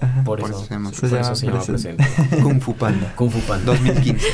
[0.00, 0.22] Ajá.
[0.22, 2.04] Por, Por eso, eso se llama- por se llama eso se llama presente.
[2.04, 2.36] presente.
[2.42, 3.12] Kung Fu Panda.
[3.16, 3.64] Kung Fu Panda.
[3.72, 4.26] 2015.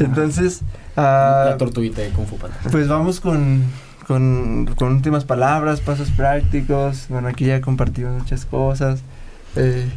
[0.00, 0.60] Entonces,
[0.96, 2.56] ah, La tortuguita de Kung Fu Panda.
[2.70, 3.62] pues vamos con,
[4.06, 7.06] con, con últimas palabras, pasos prácticos.
[7.08, 9.00] Bueno, aquí ya compartimos muchas cosas.
[9.56, 9.88] Eh,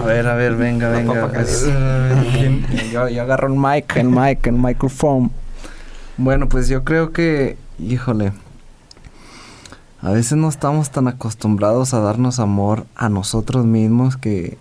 [0.00, 1.14] A ver, a ver, venga, venga.
[1.14, 1.64] papa caliente.
[1.68, 2.30] eh,
[2.68, 5.30] ¿quién- Yo, yo agarro el mic, el mic, el micrófono.
[6.16, 8.32] Bueno, pues yo creo que, híjole,
[10.00, 14.58] a veces no estamos tan acostumbrados a darnos amor a nosotros mismos que,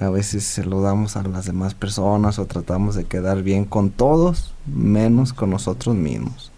[0.00, 3.90] a veces se lo damos a las demás personas o tratamos de quedar bien con
[3.90, 6.52] todos, menos con nosotros mismos.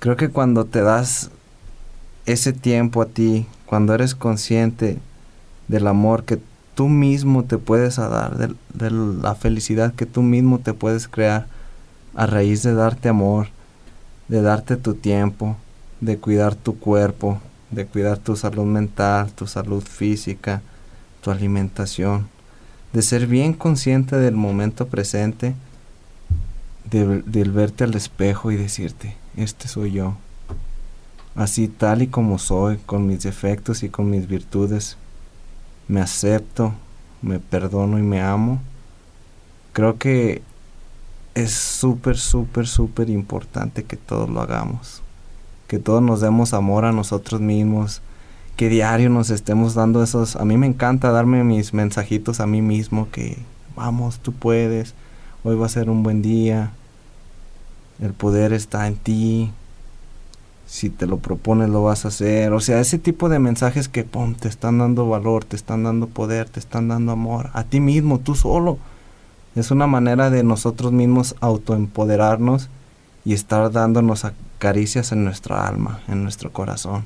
[0.00, 1.30] Creo que cuando te das
[2.26, 4.98] ese tiempo a ti, cuando eres consciente
[5.66, 6.38] del amor que
[6.74, 11.46] tú mismo te puedes dar, de la felicidad que tú mismo te puedes crear
[12.14, 13.48] a raíz de darte amor,
[14.30, 15.56] de darte tu tiempo,
[16.00, 17.40] de cuidar tu cuerpo,
[17.72, 20.62] de cuidar tu salud mental, tu salud física,
[21.20, 22.28] tu alimentación,
[22.92, 25.56] de ser bien consciente del momento presente,
[26.88, 30.14] de, del verte al espejo y decirte, este soy yo,
[31.34, 34.96] así tal y como soy, con mis defectos y con mis virtudes,
[35.88, 36.72] me acepto,
[37.20, 38.60] me perdono y me amo,
[39.72, 40.42] creo que
[41.34, 45.02] es súper, súper, súper importante que todos lo hagamos.
[45.68, 48.02] Que todos nos demos amor a nosotros mismos.
[48.56, 50.36] Que diario nos estemos dando esos...
[50.36, 53.38] A mí me encanta darme mis mensajitos a mí mismo que
[53.76, 54.94] vamos, tú puedes.
[55.44, 56.72] Hoy va a ser un buen día.
[58.00, 59.52] El poder está en ti.
[60.66, 62.52] Si te lo propones lo vas a hacer.
[62.52, 66.08] O sea, ese tipo de mensajes que pum, te están dando valor, te están dando
[66.08, 67.50] poder, te están dando amor.
[67.54, 68.78] A ti mismo, tú solo.
[69.56, 72.68] Es una manera de nosotros mismos autoempoderarnos
[73.24, 74.26] y estar dándonos
[74.58, 77.04] caricias en nuestra alma, en nuestro corazón.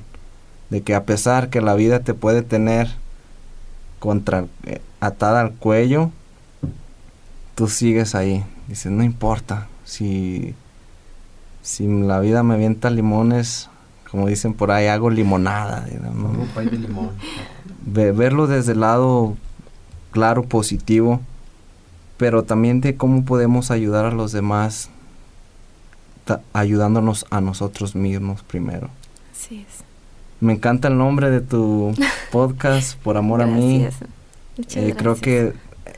[0.69, 2.89] De que a pesar que la vida te puede tener
[3.99, 6.11] contra, eh, atada al cuello,
[7.55, 8.43] tú sigues ahí.
[8.67, 10.53] Dices, no importa, si,
[11.61, 13.69] si la vida me avienta limones,
[14.09, 15.85] como dicen por ahí, hago limonada.
[16.01, 16.45] ¿no?
[16.71, 17.11] De limón.
[17.85, 19.35] Ve- verlo desde el lado
[20.11, 21.21] claro, positivo,
[22.17, 24.89] pero también de cómo podemos ayudar a los demás,
[26.53, 28.89] ayudándonos a nosotros mismos primero.
[29.31, 29.83] Así es.
[30.41, 31.93] Me encanta el nombre de tu
[32.31, 33.87] podcast, Por Amor a mí.
[34.57, 35.21] Muchas Eh, creo gracias.
[35.21, 35.53] que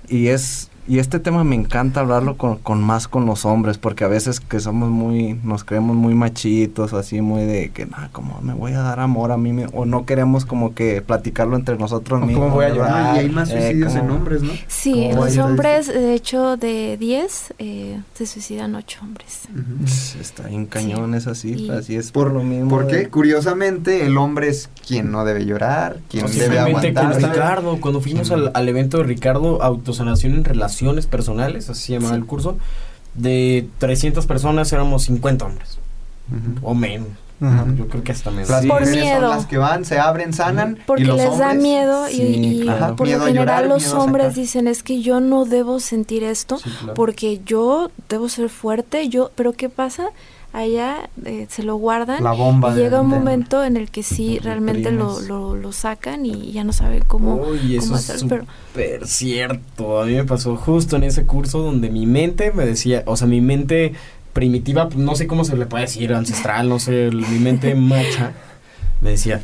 [0.09, 4.03] y es y este tema me encanta hablarlo con, con más con los hombres porque
[4.03, 8.39] a veces que somos muy nos creemos muy machitos así muy de que nada como
[8.41, 11.77] me voy a dar amor a mí mi-", o no queremos como que platicarlo entre
[11.77, 13.15] nosotros O cómo mismos voy a llorar.
[13.15, 14.51] y hay más Eh, suicidios en cómo- hombres, ¿no?
[14.67, 19.41] Sí, ¿Cómo los hombres, de hecho, de 10, eh, se suicidan 8 hombres.
[19.85, 22.69] Pss, Está bien cañón esa cifra, Y- así es Por- por lo mismo.
[22.69, 27.05] Porque de- curiosamente el hombre es quien no debe llorar, quien O debe simplemente con
[27.07, 27.31] aguantar.
[27.31, 30.43] Ricardo, cuando fuimos al, al evento de Ricardo, Autosanación en
[30.78, 32.19] Relaciones Personales, así se llamaba Sí.
[32.21, 32.57] el curso,
[33.15, 35.80] de 300 personas éramos 50 hombres,
[36.30, 36.67] Ujú.
[36.67, 37.07] o menos.
[37.39, 37.65] Ajá.
[37.78, 38.49] Yo creo que hasta menos.
[38.49, 38.67] Las Sí.
[38.67, 39.21] Por mujeres miedo.
[39.21, 40.78] son las que van, se abren, sanan.
[40.88, 42.95] Porque y los les da hombres, miedo y, Sí, y claro.
[42.95, 46.23] por Miedo lo a llorar, general los hombres dicen es que yo no debo sentir
[46.23, 46.93] esto Sí, claro.
[46.95, 50.07] porque yo debo ser fuerte, yo, pero ¿qué pasa?
[50.57, 52.71] Allá eh, se lo guardan La bomba.
[52.73, 56.51] y llega un de- momento en el que sí realmente lo, lo, lo sacan y
[56.51, 60.01] ya no saben cómo, Uy, eso cómo es hacer, pero súper cierto.
[60.01, 63.27] A mí me pasó justo en ese curso donde mi mente me decía, o sea,
[63.27, 63.93] mi mente
[64.34, 68.31] primitiva, no sé cómo se le puede decir, ancestral, no sé, el- mi mente macha,
[69.01, 69.41] me decía,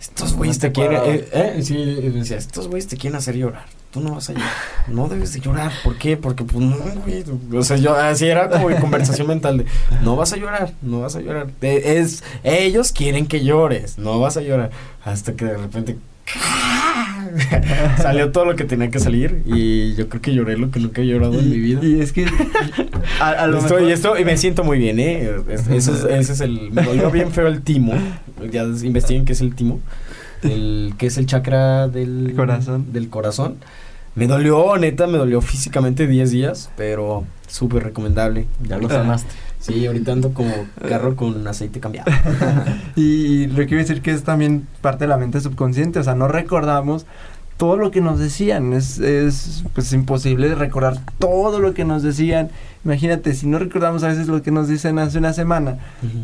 [0.00, 3.64] estos güeyes te quieren, eh, eh, sí, me decía, estos güeyes te quieren hacer llorar.
[3.96, 4.50] Tú no vas a llorar,
[4.88, 5.72] no debes de llorar.
[5.82, 6.18] ¿Por qué?
[6.18, 7.24] Porque, pues, no, güey.
[7.58, 9.64] O sea, yo, así era como mi conversación mental de,
[10.02, 11.46] no vas a llorar, no vas a llorar.
[11.62, 14.70] Es, ellos quieren que llores, no vas a llorar.
[15.02, 15.96] Hasta que de repente,
[18.02, 21.00] Salió todo lo que tenía que salir y yo creo que lloré lo que nunca
[21.02, 21.80] he llorado en mi vida.
[21.82, 22.26] Y es que
[23.20, 25.30] a, a lo Esto- mejor- y esto y me siento muy bien, ¿eh?
[25.48, 26.70] Es- Ese es, ese es el.
[26.70, 27.94] Me dolió bien feo el timo.
[28.50, 29.80] Ya investiguen qué es el timo.
[30.42, 32.92] El, ¿Qué es el chakra del Corazón.
[32.92, 33.56] Del corazón.
[34.16, 38.46] Me dolió, neta, me dolió físicamente 10 días, pero súper recomendable.
[38.62, 39.28] Ya lo sanaste.
[39.60, 40.52] Sí, ahorita ando como
[40.88, 42.10] carro con aceite cambiado.
[42.96, 46.28] Y lo quiero decir que es también parte de la mente subconsciente, o sea, no
[46.28, 47.04] recordamos
[47.58, 52.50] todo lo que nos decían, es, es pues imposible recordar todo lo que nos decían.
[52.84, 55.78] Imagínate, si no recordamos a veces lo que nos dicen hace una semana,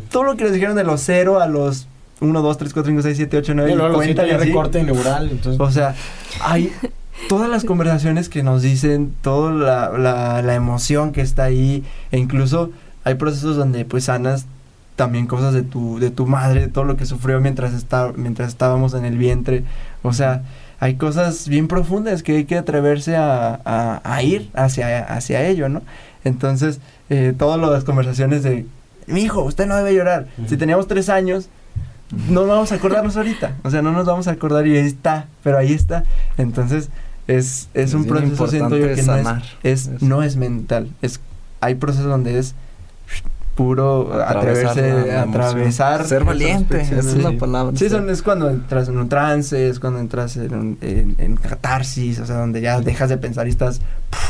[0.09, 1.87] todo lo que nos dijeron de los 0 a los
[2.21, 4.41] 1, 2, 3, 4, 5, 6, 7, 8, 9 Y y luego los cuentan siete
[4.41, 4.47] así.
[4.47, 5.59] recorte neural, entonces...
[5.59, 5.95] O sea,
[6.41, 6.71] hay
[7.29, 12.17] todas las conversaciones que nos dicen, toda la, la, la emoción que está ahí, e
[12.17, 12.71] incluso
[13.03, 14.45] hay procesos donde pues sanas
[14.95, 18.49] también cosas de tu, de tu madre, de todo lo que sufrió mientras, está, mientras
[18.49, 19.63] estábamos en el vientre.
[20.03, 20.43] O sea,
[20.79, 25.69] hay cosas bien profundas que hay que atreverse a, a, a ir hacia, hacia ello,
[25.69, 25.81] ¿no?
[26.23, 26.79] Entonces,
[27.09, 28.65] eh, todas las conversaciones de,
[29.07, 30.27] mi hijo, usted no debe llorar.
[30.47, 31.49] Si teníamos tres años,
[32.29, 33.55] no vamos a acordarnos ahorita.
[33.63, 36.03] O sea, no nos vamos a acordar y ahí está, pero ahí está.
[36.37, 36.89] Entonces,
[37.27, 39.27] es, es, Es un proceso, siento yo, que no es,
[39.63, 40.89] es, no es mental.
[41.01, 41.19] Es,
[41.61, 42.55] hay procesos donde es
[43.55, 46.05] puro Atravesar atreverse la- atravesar.
[46.07, 47.77] Ser valiente, esa es la palabra.
[47.77, 52.19] Sí, son, es cuando entras en un trance, es cuando entras en, en, en catarsis,
[52.19, 53.79] o sea, donde ya dejas de pensar y estás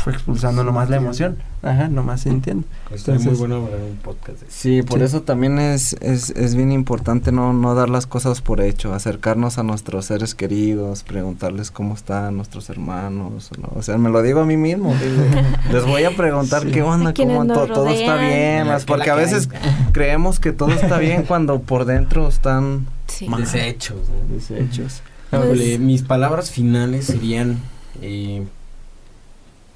[0.04, 1.36] puf, expulsando nomás la emoción.
[1.62, 2.66] Ajá, nomás sintiendo.
[2.92, 4.40] Está muy Entonces- bueno para un podcast.
[4.42, 5.04] de- Sí, por Sí.
[5.06, 9.56] eso también es, es, es bien importante no, no dar las cosas por hecho, acercarnos
[9.58, 13.70] a nuestros seres queridos, preguntarles cómo están nuestros hermanos, ¿no?
[13.74, 14.94] o sea, me lo digo a mí mismo,
[15.72, 16.70] les voy a preguntar Sí.
[16.70, 19.48] qué onda, cómo nos to- todo está bien, la porque a veces
[19.92, 23.26] creemos que todo está bien cuando por dentro están Sí.
[23.28, 23.40] mal.
[23.40, 24.34] Desechos, ¿no?
[24.34, 25.02] Desechos.
[25.30, 27.58] Pues- mis palabras finales serían
[28.02, 28.44] eh,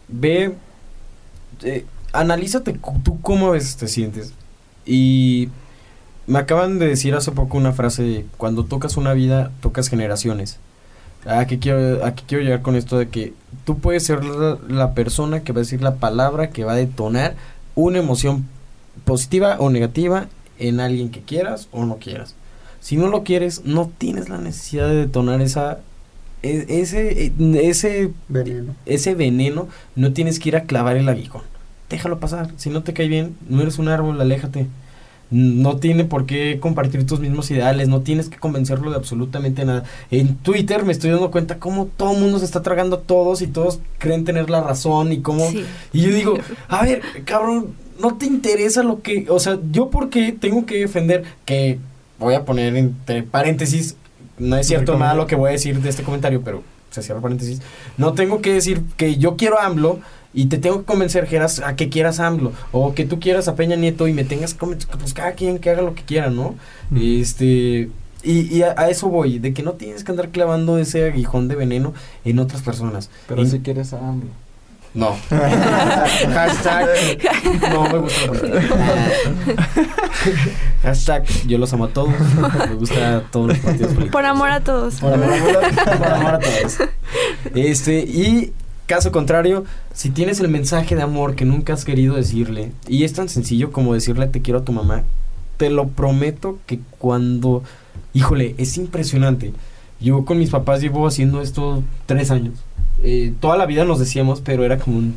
[0.08, 0.54] ve
[1.62, 4.32] eh, analízate tú cómo a veces te sientes
[4.84, 5.48] y
[6.26, 10.58] me acaban de decir hace poco una frase cuando tocas una vida tocas generaciones
[11.26, 14.94] ¿A quiero, ¿A qué quiero llegar con esto de que tú puedes ser la, la
[14.94, 17.34] persona que va a decir la palabra que va a detonar
[17.74, 18.46] una emoción
[19.04, 20.28] positiva o negativa
[20.58, 22.34] en alguien que quieras o no quieras?
[22.80, 25.80] Si no lo quieres, no tienes la necesidad de detonar esa
[26.42, 27.32] ese e-
[27.68, 28.74] ese Veneno.
[28.86, 31.42] ese veneno, no tienes que ir a clavar el aguijón.
[31.90, 32.50] Déjalo pasar.
[32.56, 34.66] Si no te cae bien, no eres un árbol, aléjate.
[35.30, 39.84] No tiene por qué compartir tus mismos ideales, no tienes que convencerlo de absolutamente nada.
[40.10, 43.42] En Twitter me estoy dando cuenta cómo todo el mundo se está tragando a todos
[43.42, 45.64] y todos creen tener la razón y cómo Sí.
[45.92, 46.38] y yo digo,
[46.68, 51.24] a ver, cabrón, no te interesa lo que, o sea, yo porque tengo que defender
[51.44, 51.78] que
[52.18, 53.96] voy a poner entre paréntesis,
[54.38, 57.20] no es cierto nada lo que voy a decir de este comentario, pero se cierra
[57.20, 57.60] paréntesis.
[57.96, 60.00] No tengo que decir que yo quiero a AMLO
[60.34, 63.48] y te tengo que convencer Geras, a que quieras a AMLO o que tú quieras
[63.48, 66.02] a Peña Nieto y me tengas que convencer, pues cada quien que haga lo que
[66.02, 66.54] quiera, ¿no?
[66.94, 67.90] Este
[68.22, 71.46] y, y a, a eso voy, de que no tienes que andar clavando ese aguijón
[71.48, 71.94] de veneno
[72.24, 73.10] en otras personas.
[73.28, 74.28] Pero Y- si quieres a AMLO.
[74.94, 75.16] No.
[75.30, 76.88] Hashtag.
[77.70, 78.26] No me gusta.
[78.26, 79.70] la política.
[80.82, 81.24] Hashtag.
[81.46, 82.10] Yo los amo a todos.
[82.68, 84.12] Me gusta todos los partidos políticos.
[84.12, 84.94] Por amor a todos.
[84.96, 86.78] Por amor, a- por amor a todos.
[87.54, 88.52] Este, y
[88.86, 93.12] caso contrario, si tienes el mensaje de amor que nunca has querido decirle, y es
[93.12, 95.04] tan sencillo como decirle te quiero a tu mamá,
[95.56, 97.62] te lo prometo que cuando.
[98.14, 99.52] Híjole, es impresionante.
[100.00, 102.54] Yo con mis papás llevo haciendo esto tres años.
[103.02, 105.14] Eh, toda la vida nos decíamos, pero era como un.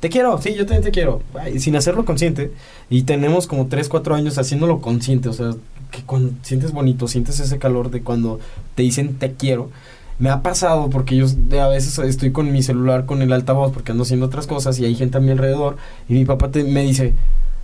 [0.00, 1.22] Te quiero, sí, yo también te quiero.
[1.58, 2.52] Sin hacerlo consciente.
[2.88, 5.28] Y tenemos como tres, cuatro años haciéndolo consciente.
[5.28, 5.50] O sea,
[5.90, 8.38] que cuando sientes bonito, sientes ese calor de cuando
[8.74, 9.70] te dicen te quiero.
[10.20, 11.26] Me ha pasado porque yo
[11.60, 14.84] a veces estoy con mi celular con el altavoz porque ando haciendo otras cosas y
[14.84, 15.76] hay gente a mi alrededor
[16.08, 17.12] y mi papá te- me dice,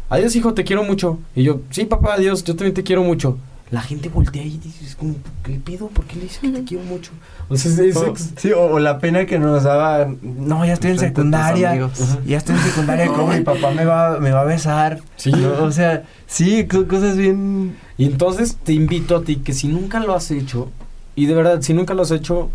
[0.09, 1.19] adiós hijo, te quiero mucho.
[1.35, 3.39] Y yo, sí papá, adiós, yo también te quiero mucho.
[3.71, 5.89] La gente voltea y dice, es como, ¿qué le pido?
[5.89, 7.11] ¿Por qué le dice que te quiero mucho?
[7.49, 10.75] O sea, es- es- O- sí, o, o la pena que nos daba, no, ya
[10.75, 11.91] estoy en secundaria,
[12.27, 15.01] ya estoy en secundaria, como mi papá me va, me va a besar.
[15.17, 15.33] Sí.
[15.33, 17.77] No, o sea, sí, co- cosas bien...
[17.97, 20.71] Y entonces te invito a ti que si nunca lo has hecho,
[21.17, 22.51] y de verdad, si nunca lo has hecho,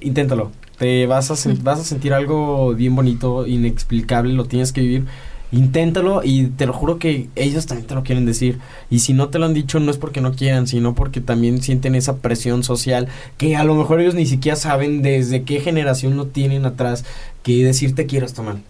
[0.00, 0.50] inténtalo.
[0.78, 5.04] Te vas a, sen- vas a sentir algo bien bonito, inexplicable, lo tienes que vivir.
[5.52, 8.58] Inténtalo y te lo juro que ellos también te lo quieren decir.
[8.90, 11.60] Y si no te lo han dicho, no es porque no quieran, sino porque también
[11.62, 16.16] sienten esa presión social que a lo mejor ellos ni siquiera saben desde qué generación
[16.16, 17.04] lo tienen atrás
[17.42, 18.62] que decir te quiero está mal.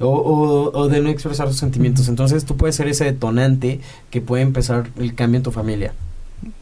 [0.00, 2.08] O, o- o de no expresar sus sentimientos.
[2.08, 3.80] Entonces tú puedes ser ese detonante
[4.10, 5.92] que puede empezar el cambio en tu familia.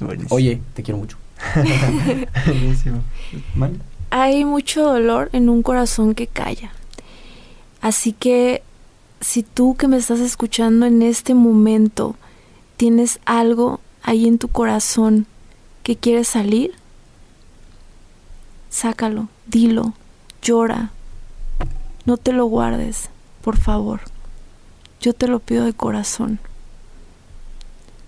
[0.01, 0.34] Buenísimo.
[0.34, 1.16] Oye, te quiero mucho.
[2.47, 3.02] Buenísimo.
[4.10, 6.72] Hay mucho dolor en un corazón que calla.
[7.80, 8.62] Así que
[9.20, 12.16] si tú que me estás escuchando en este momento
[12.76, 15.26] tienes algo ahí en tu corazón
[15.82, 16.72] que quieres salir,
[18.70, 19.92] sácalo, dilo,
[20.42, 20.92] llora.
[22.06, 23.10] No te lo guardes,
[23.42, 24.01] por favor.
[25.01, 26.40] Yo te lo pido de corazón.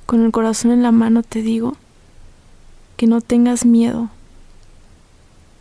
[0.07, 1.77] Con el corazón en la mano te digo
[2.97, 4.09] que no tengas miedo,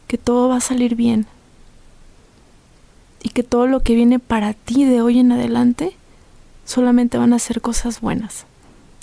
[0.08, 1.28] que todo va a salir bien
[3.22, 5.96] y que todo lo que viene para ti de hoy en adelante
[6.66, 8.46] solamente van a ser cosas buenas.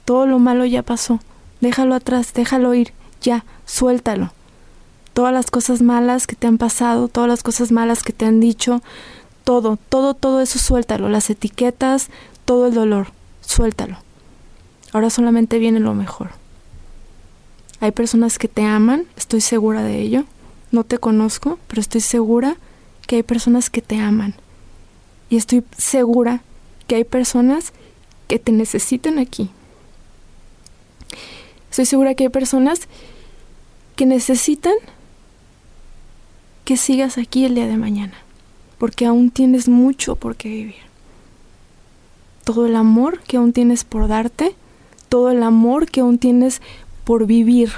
[0.05, 1.21] Todo lo malo ya pasó,
[1.61, 4.33] déjalo atrás, déjalo ir, ya, suéltalo.
[5.13, 8.41] Todas las cosas malas que te han pasado, todas las cosas malas que te han
[8.41, 8.83] dicho,
[9.45, 12.09] todo, todo, todo eso suéltalo, las etiquetas,
[12.45, 13.09] todo el dolor,
[13.41, 13.99] suéltalo.
[14.93, 16.31] Ahora solamente viene lo mejor.
[17.81, 20.25] Hay personas que te aman, estoy segura de ello.
[20.73, 22.57] No te conozco, pero estoy segura
[23.09, 24.35] que hay personas que te aman.
[25.31, 26.43] Y estoy segura
[26.87, 27.73] que hay personas
[28.29, 29.51] que te necesitan aquí.
[31.71, 32.83] Estoy segura que hay personas
[33.97, 34.75] que necesitan
[36.65, 38.13] que sigas aquí el día de mañana,
[38.77, 40.89] porque aún tienes mucho por qué vivir.
[42.45, 44.55] Todo el amor que aún tienes por darte,
[45.09, 46.61] todo el amor que aún tienes
[47.05, 47.73] por vivir,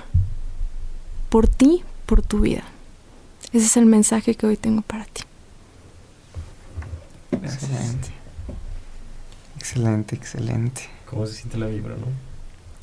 [1.29, 2.65] por ti, por tu vida.
[3.53, 5.23] Ese es el mensaje que hoy tengo para ti.
[7.33, 8.09] Excelente.
[9.57, 10.83] Excelente, excelente.
[11.07, 12.07] ¿Cómo se siente la vibra, no?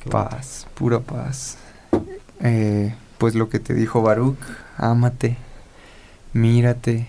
[0.02, 1.56] Qué Paz, pura paz.
[2.40, 4.38] Eh, pues lo que te dijo Baruch,
[4.76, 5.36] ámate,
[6.32, 7.08] mírate,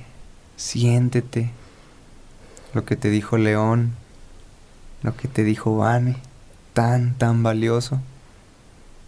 [0.56, 1.52] siéntete.
[2.74, 3.94] Lo que te dijo León,
[5.02, 6.18] lo que te dijo Vane,
[6.74, 8.00] tan, tan valioso.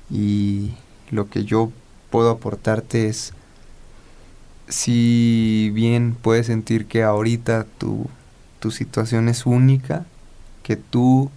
[0.10, 0.74] Y
[1.10, 1.72] lo que yo
[2.10, 3.34] puedo aportarte es,
[4.72, 8.10] si bien puedes sentir que ahorita tu,
[8.60, 10.06] tu situación es única,
[10.64, 11.30] que tú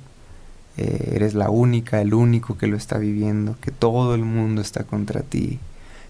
[0.77, 4.85] eh, eres la única, el único que lo está viviendo, que todo el mundo está
[4.85, 5.59] contra ti,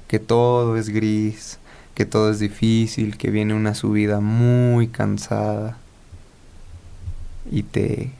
[0.06, 1.58] que todo es gris,
[1.94, 5.78] que todo es difícil, que viene una subida muy cansada
[7.50, 8.10] y te,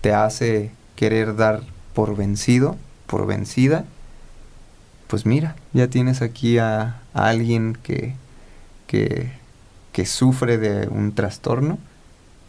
[0.00, 1.62] te hace querer dar
[1.94, 3.84] por vencido, por vencida,
[5.06, 8.16] pues mira, ya tienes aquí a, a alguien que,
[9.92, 11.78] que, sufre de un trastorno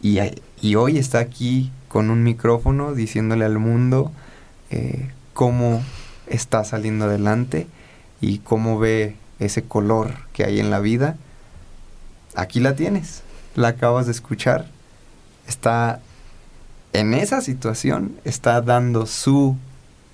[0.02, 0.18] y,
[0.60, 4.12] y hoy está aquí con un micrófono diciéndole al mundo
[4.70, 5.82] eh, cómo
[6.26, 7.66] está saliendo adelante
[8.20, 11.16] y cómo ve ese color que hay en la vida.
[12.34, 13.22] Aquí la tienes,
[13.54, 14.66] la acabas de escuchar,
[15.46, 16.00] está
[16.92, 19.56] en esa situación, está dando su,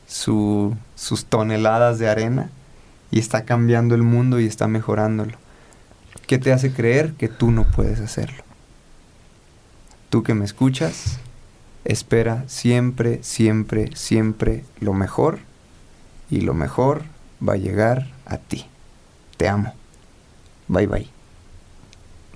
[0.06, 2.50] su, sus toneladas de arena
[3.10, 5.41] y está cambiando el mundo y está mejorándolo.
[6.26, 8.42] ¿Qué te hace creer que tú no puedes hacerlo?
[10.10, 11.18] Tú que me escuchas,
[11.84, 15.40] espera siempre, siempre, siempre lo mejor
[16.30, 17.02] y lo mejor
[17.46, 18.66] va a llegar a ti.
[19.36, 19.74] Te amo.
[20.68, 21.08] Bye bye.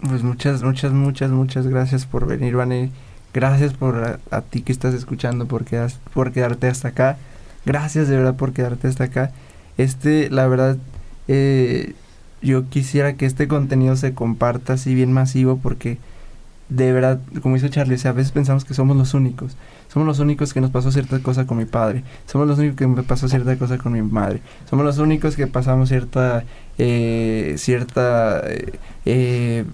[0.02, 2.90] Pues muchas, muchas, muchas, muchas gracias por venir, Vane.
[3.32, 5.64] Gracias por a, ti que estás escuchando, por,
[6.12, 7.18] por quedarte hasta acá.
[7.64, 9.32] Gracias de verdad por quedarte hasta acá.
[9.76, 10.78] Este, la verdad,
[11.28, 11.94] eh,
[12.42, 15.98] yo quisiera que este contenido se comparta así bien masivo porque
[16.68, 19.56] de verdad, como dice Charlie, a veces pensamos que somos los únicos.
[19.88, 22.02] Somos los únicos que nos pasó cierta cosa con mi padre.
[22.26, 24.40] Somos los únicos que me pasó cierta cosa con mi madre.
[24.68, 26.44] Somos los únicos que pasamos cierta,
[26.78, 28.42] eh, cierta,
[29.04, 29.64] eh,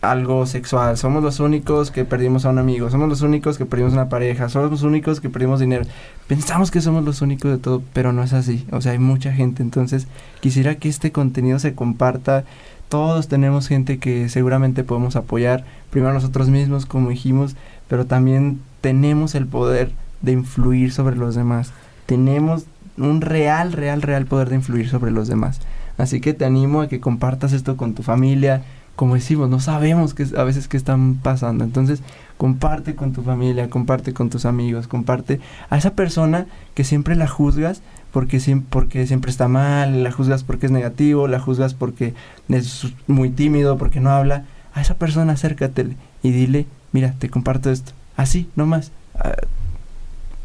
[0.00, 0.96] algo sexual.
[0.96, 2.90] Somos los únicos que perdimos a un amigo.
[2.90, 4.48] Somos los únicos que perdimos una pareja.
[4.48, 5.84] Somos los únicos que perdimos dinero.
[6.26, 8.66] Pensamos que somos los únicos de todo, pero no es así.
[8.70, 9.62] O sea, hay mucha gente.
[9.62, 10.06] Entonces,
[10.40, 12.44] quisiera que este contenido se comparta.
[12.88, 15.64] Todos tenemos gente que seguramente podemos apoyar.
[15.90, 17.56] Primero nosotros mismos, como dijimos,
[17.88, 19.92] pero también tenemos el poder
[20.22, 21.72] de influir sobre los demás.
[22.06, 22.64] Tenemos
[22.96, 25.60] un real, real, real poder de influir sobre los demás.
[25.98, 28.62] Así que te animo a que compartas esto con tu familia.
[28.98, 31.62] Como decimos, no sabemos qué, a veces qué están pasando.
[31.62, 32.02] Entonces,
[32.36, 35.38] comparte con tu familia, comparte con tus amigos, comparte
[35.70, 37.80] a esa persona que siempre la juzgas
[38.10, 42.12] porque porque siempre está mal, la juzgas porque es negativo, la juzgas porque
[42.48, 44.46] es muy tímido, porque no habla.
[44.74, 45.94] A esa persona acércatele
[46.24, 47.92] y dile, mira, te comparto esto.
[48.16, 48.90] Así, nomás.
[49.14, 49.36] Ah,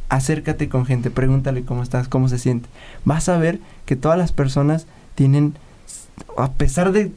[0.09, 2.69] acércate con gente, pregúntale cómo estás, cómo se siente.
[3.03, 4.85] Vas a ver que todas las personas
[5.15, 5.55] tienen,
[6.37, 7.11] a pesar de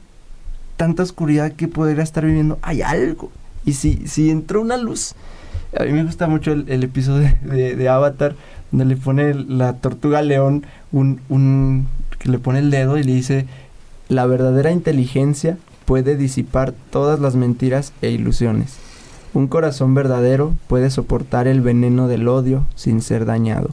[0.77, 3.31] tanta oscuridad que podría estar viviendo, hay algo.
[3.65, 5.15] Y si, si entró una luz,
[5.79, 8.35] a mí me gusta mucho el, episodio de, de- de Avatar,
[8.71, 11.87] donde le pone la tortuga león un, un,
[12.19, 13.47] que le pone el dedo y le dice,
[14.09, 18.77] la verdadera inteligencia puede disipar todas las mentiras e ilusiones.
[19.35, 23.71] Un corazón verdadero puede soportar el veneno del odio sin ser dañado.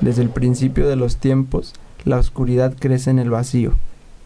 [0.00, 1.74] Desde el principio de los tiempos,
[2.04, 3.72] la oscuridad crece en el vacío,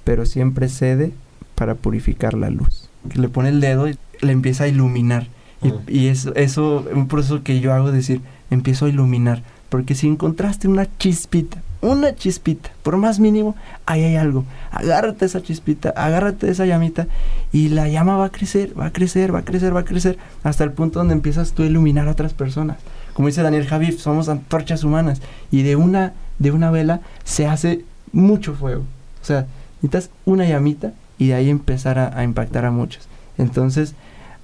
[0.04, 1.12] pero siempre cede
[1.56, 2.88] para purificar la luz.
[3.10, 5.26] Que le pone el dedo y le empieza a iluminar.
[5.62, 5.80] Y, Mm.
[5.88, 8.20] y eso, eso, un proceso que yo hago es decir,
[8.50, 9.42] empiezo a iluminar.
[9.68, 14.44] Porque si encontraste una chispita, una chispita, por más mínimo, ahí hay algo.
[14.70, 17.06] Agárrate esa chispita, agárrate esa llamita
[17.52, 20.18] y la llama va a crecer, va a crecer, va a crecer, va a crecer,
[20.44, 22.78] hasta el punto donde empiezas tú a iluminar a otras personas.
[23.14, 25.20] Como dice Daniel Javif, somos antorchas humanas
[25.50, 28.84] y de una de una vela se hace mucho fuego.
[29.22, 29.46] O sea,
[29.82, 33.08] necesitas una llamita y de ahí empezar a, a impactar a muchos.
[33.38, 33.94] Entonces,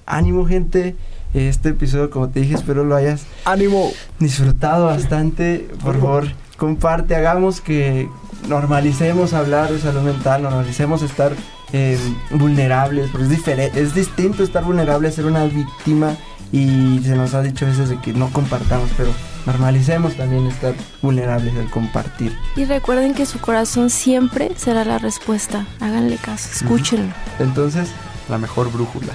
[0.05, 0.95] ánimo gente,
[1.33, 5.67] este episodio como te dije espero lo hayas ánimo disfrutado bastante.
[5.83, 6.27] Por favor,
[6.57, 8.07] comparte, hagamos que
[8.47, 11.33] normalicemos hablar de salud mental, normalicemos estar
[11.71, 11.97] eh,
[12.31, 16.15] vulnerables, porque es, diferente, es distinto estar vulnerable a ser una víctima
[16.51, 19.09] y se nos ha dicho a veces de que no compartamos, pero
[19.45, 22.37] normalicemos también estar vulnerables al compartir.
[22.55, 25.65] Y recuerden que su corazón siempre será la respuesta.
[25.79, 27.13] Háganle caso, escúchenlo.
[27.39, 27.89] Entonces,
[28.29, 29.13] La mejor brújula.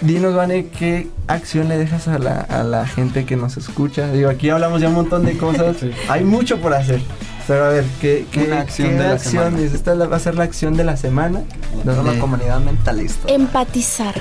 [0.00, 4.10] dinos, Vane, ¿qué acción le dejas a la, a la gente que nos escucha?
[4.10, 5.76] Digo, aquí hablamos ya un montón de cosas,
[6.08, 7.00] hay mucho por hacer.
[7.46, 9.58] Pero a ver, ¿qué, qué Una acción qué de la acción semana.
[9.66, 9.72] es?
[9.74, 11.40] Esta va a ser la acción de la semana.
[11.84, 13.32] Donde- la comunidad mentalista.
[13.32, 14.14] Empatizar.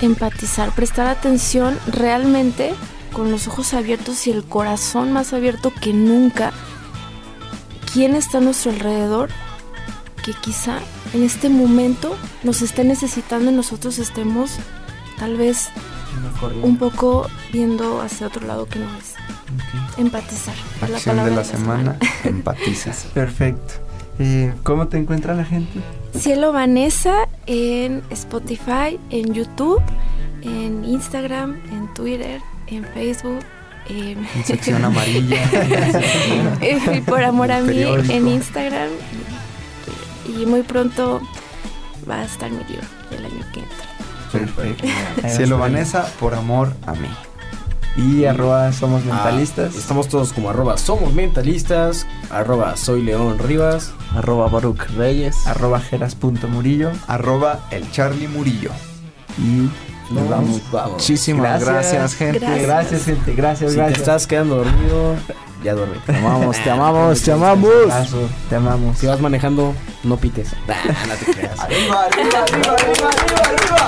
[0.00, 0.70] Empatizar.
[0.74, 2.72] Prestar atención realmente
[3.10, 6.52] con los ojos abiertos y el corazón más abierto que nunca.
[7.92, 9.30] ¿Quién está a nuestro alrededor?
[10.24, 10.78] Que quizá
[11.12, 14.52] en este momento nos esté necesitando y nosotros estemos
[15.18, 15.70] tal vez
[16.62, 19.14] un poco viendo hacia otro lado que no es.
[19.98, 20.54] Empatizar.
[20.82, 23.06] es la Acción de la semana, empatizas.
[23.12, 23.74] Perfecto.
[24.18, 25.80] Eh, ¿Cómo te encuentra la gente?
[26.18, 29.82] Cielo Vanessa en Spotify, en YouTube,
[30.42, 32.40] en Instagram, en Twitter,
[32.70, 33.40] en Facebook.
[33.88, 35.38] em, En sección amarilla.
[36.96, 38.90] y por amor a mí en Instagram.
[40.28, 41.20] Y, muy pronto
[42.08, 43.76] va a estar mi libro el año que entra.
[44.32, 44.86] Perfecto.
[45.28, 45.58] Cielo.
[45.58, 47.08] Vanessa, por amor a mí.
[47.96, 49.74] Y arroba somos Ah, mentalistas.
[49.74, 53.92] estamos todos como arroba somos mentalistas, arroba soy León Rivas.
[54.14, 55.46] Arroba Baruch Reyes.
[55.46, 56.92] arroba geras.murillo.
[57.08, 58.70] Arroba el Charlie Murillo.
[59.38, 59.68] Y
[60.10, 60.60] nos vamos.
[60.70, 60.92] vamos.
[60.92, 62.38] Muchísimas gracias, gente.
[62.40, 62.66] Gracias.
[62.66, 63.34] Gracias, gente.
[63.34, 64.00] Gracias, Si te gracias.
[64.00, 65.14] estás quedando dormido,
[65.64, 65.96] ya duerme.
[66.06, 67.72] Te amamos, te amamos, te amamos.
[67.84, 68.98] Abrazo, Te amamos.
[68.98, 69.74] Si vas manejando,
[70.04, 70.52] no pites.
[70.66, 70.74] Nah,
[71.08, 71.58] no te creas.
[71.60, 73.86] ¡Arriba, arriba, arriba, arriba, arriba, arriba!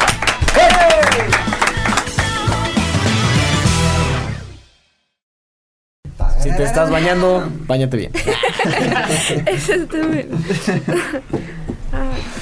[6.42, 8.12] Si te estás bañando, bañate bien.
[9.46, 10.38] Eso está bueno.